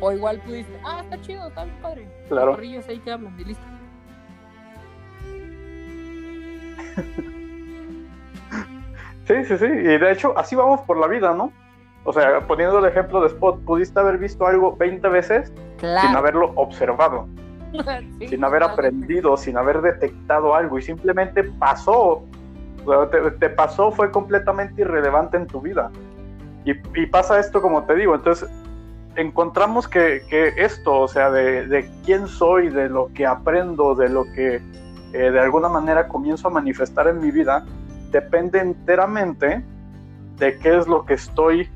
[0.00, 2.08] O igual pudiste, ah, está chido, está bien padre.
[2.28, 2.56] Claro.
[2.56, 3.64] Los ahí que hablan y listo.
[9.30, 9.64] Sí, sí, sí.
[9.64, 11.52] Y de hecho, así vamos por la vida, ¿no?
[12.02, 16.50] O sea, poniendo el ejemplo de Spot, pudiste haber visto algo 20 veces sin haberlo
[16.56, 17.28] observado,
[18.28, 22.24] sin haber aprendido, sin haber detectado algo y simplemente pasó.
[23.38, 25.92] Te, pasó, fue completamente irrelevante en tu vida.
[26.64, 28.50] Y, pasa esto como te digo, entonces
[29.16, 30.22] encontramos que,
[30.56, 34.56] esto, o sea, de, quién soy, de lo que aprendo, de lo que
[35.12, 37.64] eh, de alguna manera comienzo a manifestar en mi vida,
[38.10, 39.64] depende enteramente
[40.36, 41.68] de qué es lo que estoy,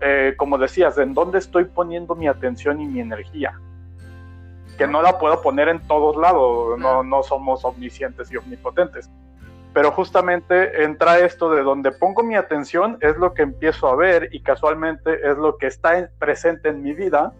[0.00, 3.58] eh, como decías, en dónde estoy poniendo mi atención y mi energía.
[4.78, 9.10] Que no la puedo poner en todos lados, no, no somos omniscientes y omnipotentes.
[9.72, 14.28] Pero justamente entra esto de donde pongo mi atención es lo que empiezo a ver
[14.32, 17.32] y casualmente es lo que está presente en mi vida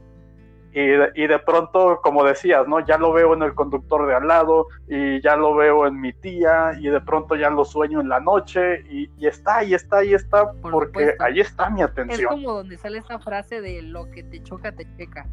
[0.73, 2.85] y de, y de, pronto, como decías, ¿no?
[2.87, 6.13] Ya lo veo en el conductor de al lado y ya lo veo en mi
[6.13, 10.15] tía y de pronto ya lo sueño en la noche y, está, ahí está, ahí
[10.15, 12.21] está, porque ahí está mi atención.
[12.21, 15.27] Es como donde sale esta frase de lo que te choca, te checa.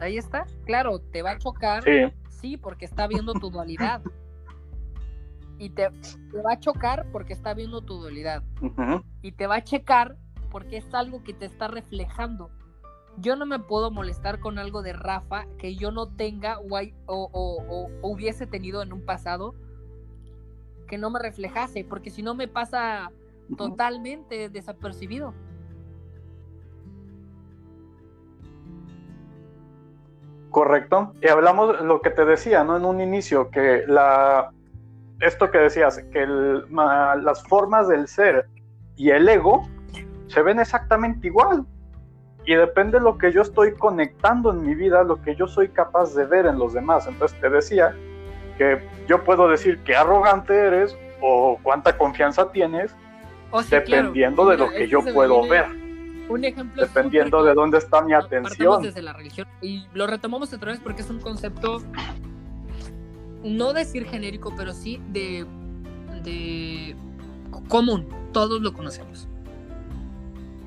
[0.00, 1.84] Ahí está, claro, te va a chocar,
[2.28, 4.00] sí, porque está viendo tu dualidad.
[5.58, 8.42] Y te, va a chocar porque está viendo tu dualidad.
[9.22, 10.16] Y te va a checar
[10.50, 12.50] porque es algo que te está reflejando
[13.18, 17.90] yo no me puedo molestar con algo de Rafa que yo no tenga o, o,
[18.02, 19.54] hubiese tenido en un pasado
[20.86, 23.10] que no me reflejase, porque si no me pasa
[23.56, 25.34] totalmente desapercibido.
[30.50, 31.12] Correcto.
[31.20, 32.76] Y hablamos lo que te decía, ¿no?
[32.76, 34.52] En un inicio, que la
[35.20, 38.46] esto que decías, que las formas del ser
[38.96, 39.68] y el ego
[40.28, 41.64] se ven exactamente igual
[42.44, 45.68] y depende de lo que yo estoy conectando en mi vida, lo que yo soy
[45.68, 47.06] capaz de ver en los demás.
[47.06, 47.94] Entonces te decía
[48.56, 52.94] que yo puedo decir qué arrogante eres o cuánta confianza tienes,
[53.68, 55.66] dependiendo de lo que yo puedo ver.
[56.28, 58.82] Un ejemplo dependiendo de dónde está mi atención.
[58.82, 61.82] desde la religión y lo retomamos otra vez porque es un concepto
[63.46, 65.46] no decir genérico, pero sí de,
[66.22, 66.96] de
[67.68, 68.06] común.
[68.32, 69.28] Todos lo conocemos.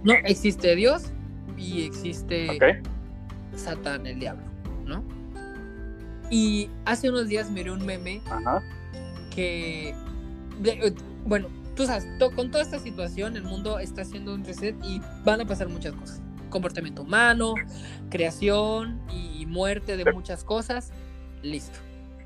[0.04, 1.12] No existe Dios,
[1.60, 2.58] y existe
[3.56, 4.44] Satán, el diablo,
[4.86, 5.04] ¿no?
[6.32, 8.22] Y hace unos días miré un meme
[9.34, 9.90] que,
[10.64, 10.94] eh,
[11.26, 15.42] bueno, tú sabes, con toda esta situación el mundo está haciendo un reset y van
[15.42, 16.22] a pasar muchas cosas.
[16.50, 17.56] Comportamiento humano,
[18.10, 20.92] creación y muerte de muchas cosas.
[21.42, 21.80] Listo,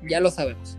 [0.08, 0.78] ya lo sabemos.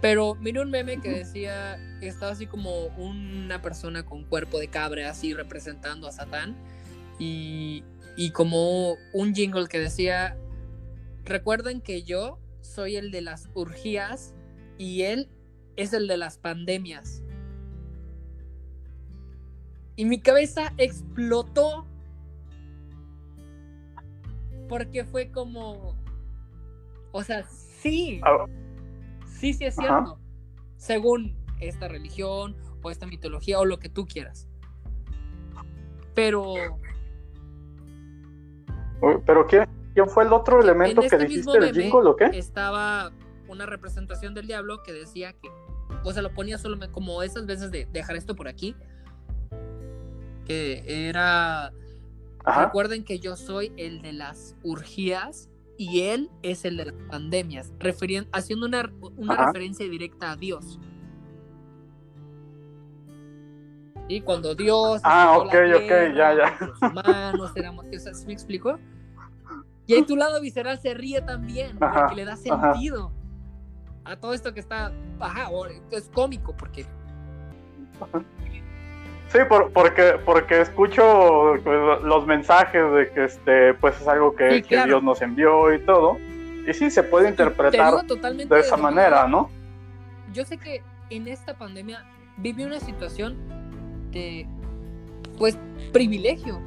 [0.00, 5.10] Pero miré un meme que decía, estaba así como una persona con cuerpo de cabra,
[5.10, 6.56] así representando a Satán
[7.18, 7.82] y,
[8.32, 10.36] como un jingle que decía,
[11.24, 14.34] recuerden que yo soy el de las urgías
[14.76, 15.28] y él
[15.76, 17.22] es el de las pandemias.
[19.96, 21.86] Y mi cabeza explotó
[24.68, 25.96] porque fue como,
[27.10, 27.44] o sea,
[27.78, 28.46] sí, ah.
[29.26, 30.18] sí, sí es cierto,
[30.76, 34.48] según esta religión o esta mitología o lo que tú quieras.
[36.14, 36.54] Pero
[39.26, 42.26] ¿Pero quién, quién fue el otro elemento que este dijiste del jingle o qué?
[42.32, 43.12] Estaba
[43.48, 45.48] una representación del diablo que decía que,
[46.04, 48.74] o sea, lo ponía solo como esas veces de dejar esto por aquí,
[50.44, 51.72] que era,
[52.44, 55.47] recuerden que yo soy el de las urgías
[55.78, 57.72] y él es el de las pandemias,
[58.32, 60.78] haciendo una, una referencia directa a Dios.
[64.08, 65.00] Y cuando Dios.
[65.04, 66.58] Ah, ok, ok, ya, ya.
[66.60, 67.84] Los humanos éramos.
[68.26, 68.78] ¿Me explico?
[69.86, 73.12] Y ahí tu lado visceral se ríe también, porque le da sentido
[74.04, 74.92] a todo esto que está.
[75.20, 75.48] Ajá,
[75.92, 76.86] es cómico, porque.
[79.28, 85.02] Sí, porque, porque escucho pues, los mensajes de que este, pues es algo que, Dios
[85.02, 86.16] nos envió y todo.
[86.66, 89.50] Y sí, se puede interpretar de esa manera, ¿no?
[90.32, 92.04] Yo sé que en esta pandemia
[92.38, 93.36] viví una situación
[94.10, 94.46] de
[95.36, 95.58] pues
[95.92, 96.60] privilegio.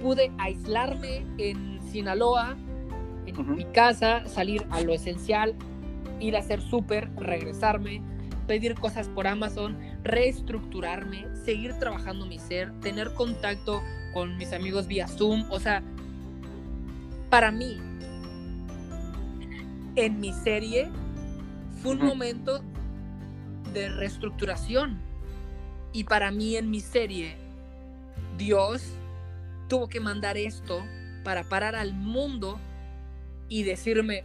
[0.00, 2.56] Pude aislarme en Sinaloa,
[3.26, 5.54] en mi casa, salir a lo esencial,
[6.20, 8.02] ir a hacer súper, regresarme,
[8.46, 13.82] pedir cosas por Amazon, reestructurarme, seguir trabajando mi ser, tener contacto
[14.12, 15.50] con mis amigos vía Zoom.
[15.50, 15.82] O sea,
[17.30, 17.78] para mí,
[19.96, 20.90] en mi serie,
[21.82, 22.62] fue un momento
[23.72, 24.98] de reestructuración.
[25.92, 27.36] Y para mí, en mi serie,
[28.38, 28.82] Dios
[29.68, 30.84] tuvo que mandar esto
[31.24, 32.58] para parar al mundo
[33.48, 34.24] y decirme,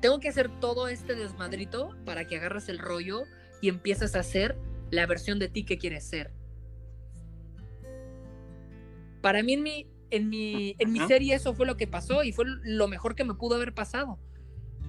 [0.00, 3.24] tengo que hacer todo este desmadrito para que agarres el rollo
[3.60, 4.56] y empieces a hacer
[4.90, 6.32] la versión de ti que quieres ser.
[9.20, 12.32] Para mí en mi, en mi, en mi serie eso fue lo que pasó y
[12.32, 14.18] fue lo mejor que me pudo haber pasado.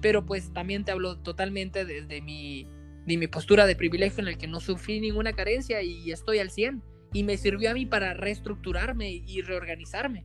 [0.00, 2.66] Pero pues también te hablo totalmente desde mi,
[3.06, 6.50] de mi postura de privilegio en el que no sufrí ninguna carencia y estoy al
[6.50, 6.82] 100.
[7.12, 10.24] Y me sirvió a mí para reestructurarme y reorganizarme.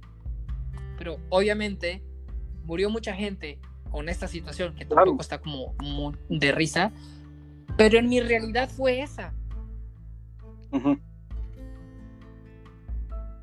[0.98, 2.02] Pero obviamente
[2.64, 3.60] murió mucha gente
[3.90, 5.74] con esta situación que tampoco está como,
[6.30, 6.92] de risa,
[7.78, 9.34] pero en mi realidad fue esa.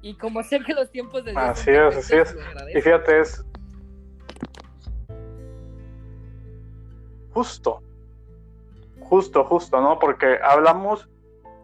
[0.03, 2.37] Y como sé que los tiempos de Dios Así es, así es.
[2.75, 3.45] Y fíjate, es
[7.35, 7.83] justo,
[9.01, 9.99] justo, justo, ¿no?
[9.99, 11.09] Porque hablamos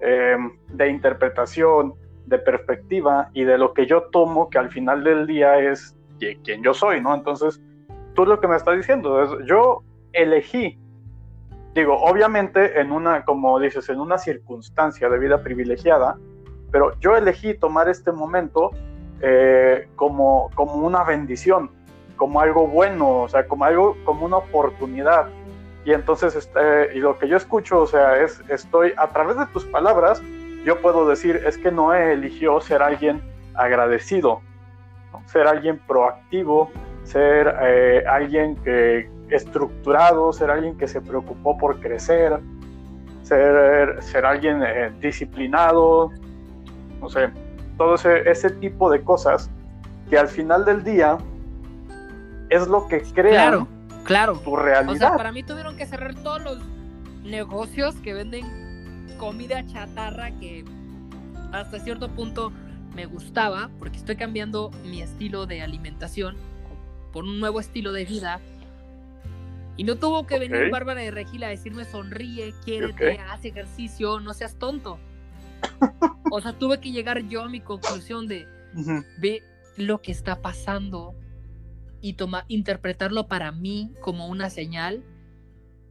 [0.01, 1.95] em, de interpretación,
[2.27, 6.63] de perspectiva y de lo que yo tomo, que al final del día es quien
[6.63, 7.15] yo soy, ¿no?
[7.15, 7.61] Entonces,
[8.15, 9.83] tú lo que me estás diciendo es, yo
[10.13, 10.79] elegí,
[11.75, 16.17] digo, obviamente en una, como dices, en una circunstancia de vida privilegiada,
[16.71, 18.71] pero yo elegí tomar este momento
[19.21, 21.71] eh, como, como una bendición,
[22.17, 25.29] como algo bueno, o sea, como algo, como una oportunidad.
[25.85, 29.47] Y entonces, este, y lo que yo escucho, o sea, es, estoy, a través de
[29.47, 30.23] tus palabras,
[30.65, 33.23] yo puedo decir, es que Noé eligió ser alguien
[33.55, 34.43] agradecido,
[35.27, 36.71] ser alguien proactivo,
[37.05, 42.41] ser eh, alguien que estructurado, ser alguien que se preocupó por crecer,
[43.23, 46.11] ser, ser alguien eh, disciplinado,
[47.01, 47.31] no sé,
[47.77, 49.51] todo ese, tipo de cosas
[50.09, 51.17] que al final del día
[52.51, 53.69] es lo que crea claro,
[54.05, 54.39] claro.
[54.41, 54.95] tu realidad.
[54.95, 56.59] O sea, para mí tuvieron que cerrar todos los
[57.23, 58.45] negocios que venden
[59.19, 60.65] comida chatarra que
[61.53, 62.53] hasta cierto punto
[62.95, 66.37] me gustaba porque estoy cambiando mi estilo de alimentación
[67.13, 68.41] por un nuevo estilo de vida.
[69.81, 74.35] Y no tuvo que venir Bárbara de Regila a decirme sonríe, quiérete, haz ejercicio, no
[74.35, 74.99] seas tonto.
[76.31, 78.47] o sea, tuve que llegar yo a mi conclusión de
[79.17, 79.43] ve
[79.79, 81.15] lo que está pasando
[82.03, 85.03] y toma, interpretarlo para mí como una señal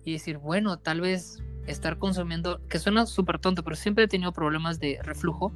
[0.05, 4.31] y decir, bueno, tal vez estar consumiendo, que suena súper tonto, pero siempre he tenido
[4.33, 5.51] problemas de reflujo.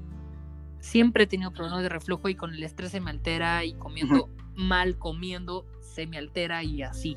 [0.79, 4.27] Siempre he tenido problemas de reflujo y con el estrés se me altera y comiendo
[4.55, 7.15] mal comiendo, se me altera y así.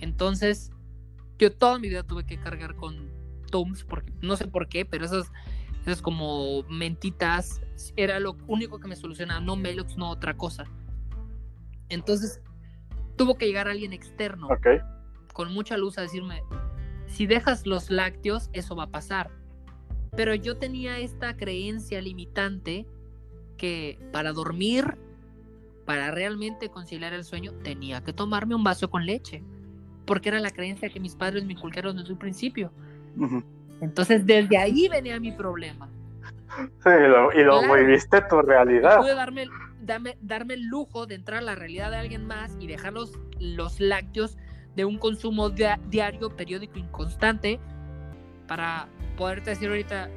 [0.00, 0.70] Entonces,
[1.38, 3.10] yo toda mi vida tuve que cargar con
[3.50, 5.30] Tums, porque no sé por qué, pero esas,
[5.82, 7.60] esas como mentitas
[7.96, 10.64] era lo único que me solucionaba, no Melox, no otra cosa.
[11.88, 12.40] Entonces,
[13.16, 14.48] tuvo que llegar alguien externo,
[15.32, 16.42] con mucha luz a decirme,
[17.06, 19.30] si dejas los lácteos, eso va a pasar.
[20.16, 22.86] Pero yo tenía esta creencia limitante
[23.56, 24.98] que para dormir
[25.86, 29.42] para realmente conciliar el sueño, tenía que tomarme un vaso con leche,
[30.06, 32.70] porque era la creencia que mis padres me inculcaron desde un principio.
[33.80, 35.88] Entonces, desde ahí venía mi problema.
[36.82, 36.90] Sí,
[37.34, 38.98] y lo viviste tu realidad.
[38.98, 39.46] Pude darme,
[40.20, 43.12] darme, el lujo de entrar a la realidad de alguien más y dejar los,
[43.78, 44.38] lácteos
[44.74, 47.58] de un consumo diario, periódico, inconstante,
[48.46, 50.08] para poderte decir ahorita,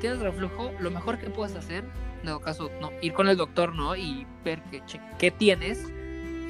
[0.00, 0.70] ¿tienes reflujo?
[0.80, 1.84] Lo mejor que puedes hacer
[2.20, 3.96] en todo caso, no, ir con el doctor, ¿no?
[3.96, 4.82] Y ver qué,
[5.18, 5.90] qué tienes.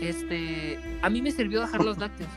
[0.00, 2.30] Este, a mí me sirvió dejar los lácteos.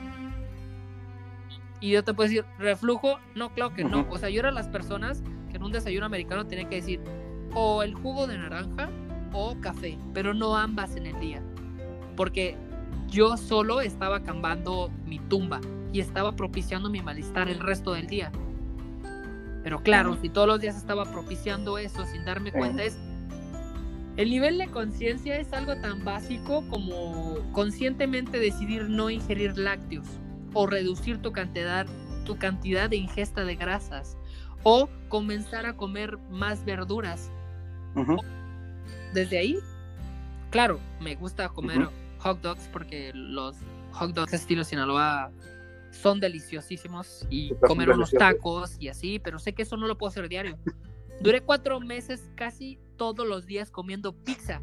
[1.84, 4.07] Y yo te puedo decir, reflujo, no, claro que no.
[4.09, 7.01] O sea, yo era las personas que en un desayuno americano tenía que decir
[7.53, 8.89] o el jugo de naranja
[9.34, 11.43] o café, pero no ambas en el día.
[12.15, 12.55] Porque
[13.09, 15.59] yo solo estaba cambando mi tumba
[15.91, 18.31] y estaba propiciando mi malestar el resto del día.
[19.61, 22.97] Pero claro, si todos los días estaba propiciando eso sin darme cuenta, es
[24.15, 30.07] el nivel de conciencia es algo tan básico como conscientemente decidir no ingerir lácteos
[30.54, 31.86] o reducir tu cantidad,
[32.26, 34.18] tu cantidad de ingesta de grasas
[34.64, 37.32] o comenzar a comer más verduras.
[39.14, 39.60] Desde ahí,
[40.49, 41.89] claro, me gusta comer
[42.20, 43.58] hot dogs porque los
[43.91, 45.32] hot dogs estilo Sinaloa
[45.91, 50.10] son deliciosísimos y comer unos tacos y así, pero sé que eso no lo puedo
[50.10, 50.58] hacer diario.
[51.22, 54.62] Duré cuatro meses casi todos los días comiendo pizza.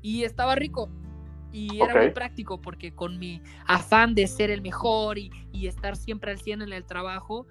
[0.00, 0.90] Y estaba rico.
[1.54, 5.94] Y era muy práctico porque con mi afán de ser el mejor y, y estar
[5.94, 7.46] siempre al 100 en el trabajo,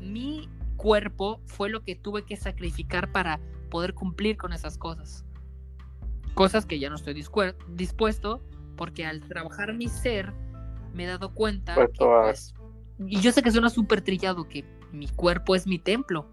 [0.00, 3.40] mi cuerpo fue lo que tuve que sacrificar para
[3.70, 5.24] poder cumplir con esas cosas.
[6.34, 7.14] Cosas que ya no estoy
[7.68, 8.42] dispuesto
[8.76, 10.34] porque al trabajar mi ser
[10.92, 12.54] me he dado cuenta que pues,
[13.06, 16.26] y yo sé que suena súper trillado que mi cuerpo es mi templo.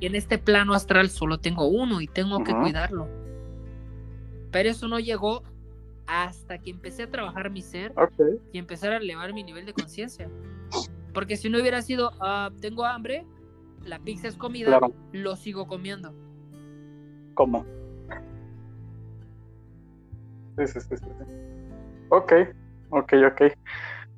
[0.00, 3.08] Y en este plano astral solo tengo uno y tengo que cuidarlo.
[4.50, 5.42] Pero eso no llegó
[6.06, 7.92] hasta que empecé a trabajar mi ser
[8.52, 10.30] y empezar a elevar mi nivel de conciencia.
[11.12, 13.26] Porque si no hubiera sido, ah, tengo hambre,
[13.84, 14.80] la pizza es comida,
[15.12, 16.14] lo sigo comiendo.
[17.34, 17.64] ¿Cómo?
[20.58, 21.06] Sí, sí, sí, sí.
[22.08, 22.32] Ok,
[22.90, 23.42] ok, ok.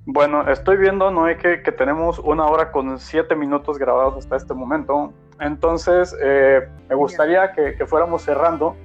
[0.07, 4.55] Bueno, estoy viendo, Noé, que, que tenemos una hora con siete minutos grabados hasta este
[4.55, 5.12] momento.
[5.41, 8.76] Entonces, eh, me gustaría que, que, fuéramos cerrando.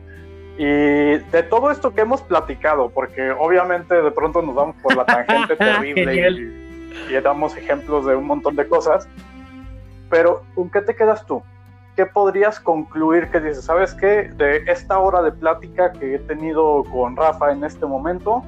[0.58, 5.06] Y de todo esto que hemos platicado, porque obviamente de pronto nos vamos por la
[5.06, 6.66] tangente terrible y
[7.10, 9.08] y damos ejemplos de un montón de cosas,
[10.10, 11.42] pero ¿con qué te quedas tú?
[11.96, 16.84] ¿Qué podrías concluir que dices, sabes qué, de esta hora de plática que he tenido
[16.92, 18.44] con Rafa en este momento,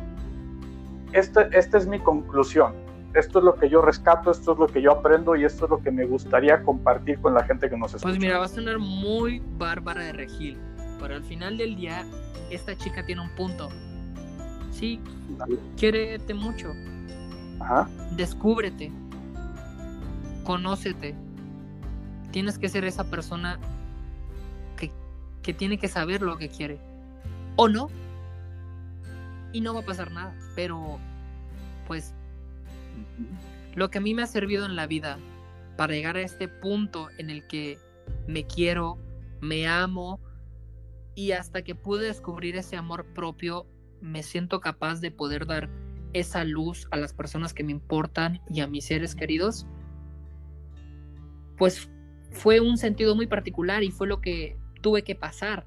[1.14, 2.74] este, esta es mi conclusión,
[3.14, 5.72] esto es lo que yo rescato, esto es lo que yo aprendo y esto es
[5.72, 8.10] lo que me gustaría compartir con la gente que nos escucha.
[8.10, 10.60] Pues mira, va a sonar muy bárbara de regil,
[11.00, 12.06] pero al final del día,
[12.50, 13.70] esta chica tiene un punto.
[14.72, 15.00] Sí,
[15.76, 16.74] quiérete mucho,
[18.12, 18.91] Descúbrete.
[20.43, 21.16] Conócete.
[22.32, 23.60] Tienes que ser esa persona
[24.78, 24.91] que,
[25.41, 26.80] que tiene que saber lo que quiere.
[27.56, 27.89] O no.
[29.54, 30.36] Y no va a pasar nada.
[30.56, 31.00] Pero,
[31.88, 32.14] pues,
[33.76, 35.18] lo que a mí me ha servido en la vida
[35.76, 37.78] para llegar a este punto en el que
[38.28, 38.98] me quiero,
[39.41, 40.20] me amo
[41.18, 43.65] y hasta que pude descubrir ese amor propio,
[44.01, 45.68] me siento capaz de poder dar
[46.13, 49.65] esa luz a las personas que me importan y a mis seres queridos,
[51.57, 51.89] pues
[52.30, 55.65] fue un sentido muy particular y fue lo que tuve que pasar.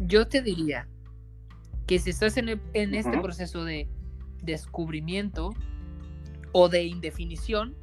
[0.00, 0.86] Yo te diría
[1.86, 3.88] que si estás en, este proceso de
[4.42, 5.54] descubrimiento
[6.52, 7.74] o de indefinición,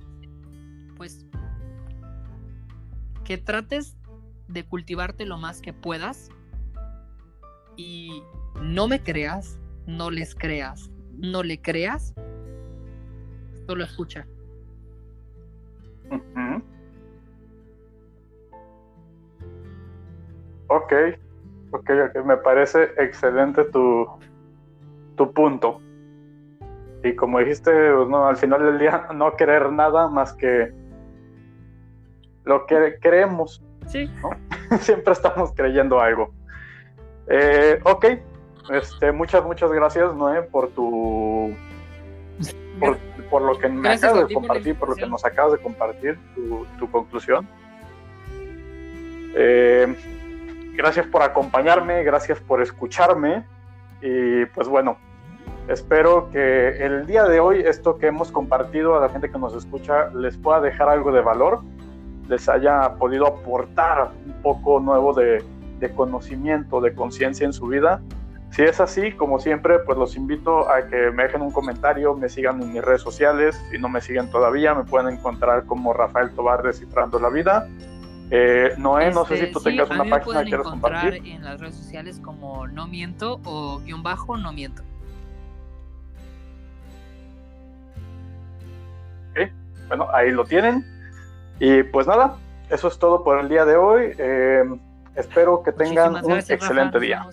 [0.98, 1.26] pues
[3.24, 3.97] que trates
[4.48, 6.30] de cultivarte lo más que puedas
[7.76, 8.24] y
[8.62, 10.92] no me creas, no les creas.
[11.20, 12.14] No le creas,
[13.66, 14.28] solo escucha.
[20.68, 20.94] Ok,
[21.72, 22.26] ok, ok.
[22.26, 24.08] Me parece excelente tu,
[25.16, 25.82] tu punto.
[27.04, 30.72] Y como dijiste, pues, no, al final del día no querer nada más que
[32.46, 33.64] lo que creemos.
[33.88, 34.10] Sí.
[34.82, 36.34] Siempre estamos creyendo algo.
[37.30, 38.06] Eh, ok,
[38.70, 41.54] este, muchas, muchas gracias, Noé, por tu.
[43.30, 46.18] Por, lo que me acabas de compartir, por lo que nos acabas de compartir,
[46.80, 47.48] tu, conclusión.
[49.36, 49.96] Eh,
[50.76, 53.44] gracias por acompañarme, gracias por escucharme.
[54.02, 54.98] Y pues bueno,
[55.68, 59.56] espero que el día de hoy esto que hemos compartido a la gente que nos
[59.56, 61.64] escucha les pueda dejar algo de valor,
[62.28, 65.44] les haya podido aportar un poco nuevo de,
[65.80, 68.02] de conocimiento, de conciencia en su vida
[68.52, 72.30] si es así, como siempre, pues los invito a que me dejen un comentario, me
[72.30, 73.62] sigan en mis redes sociales.
[73.70, 77.68] Si no me siguen todavía, me pueden encontrar como Rafael Tobar Descifrando la Vida.
[78.32, 81.22] Eh, Noé, no sé si tú este, tengas una página que quieras compartir.
[81.26, 84.82] en las redes sociales como No Miento o guion bajo No Miento.
[89.32, 89.52] Ok,
[89.88, 90.84] bueno, ahí lo tienen.
[91.60, 92.36] Y pues nada,
[92.70, 94.14] eso es todo por el día de hoy.
[94.18, 94.64] Eh,
[95.16, 97.26] espero que tengan un excelente día.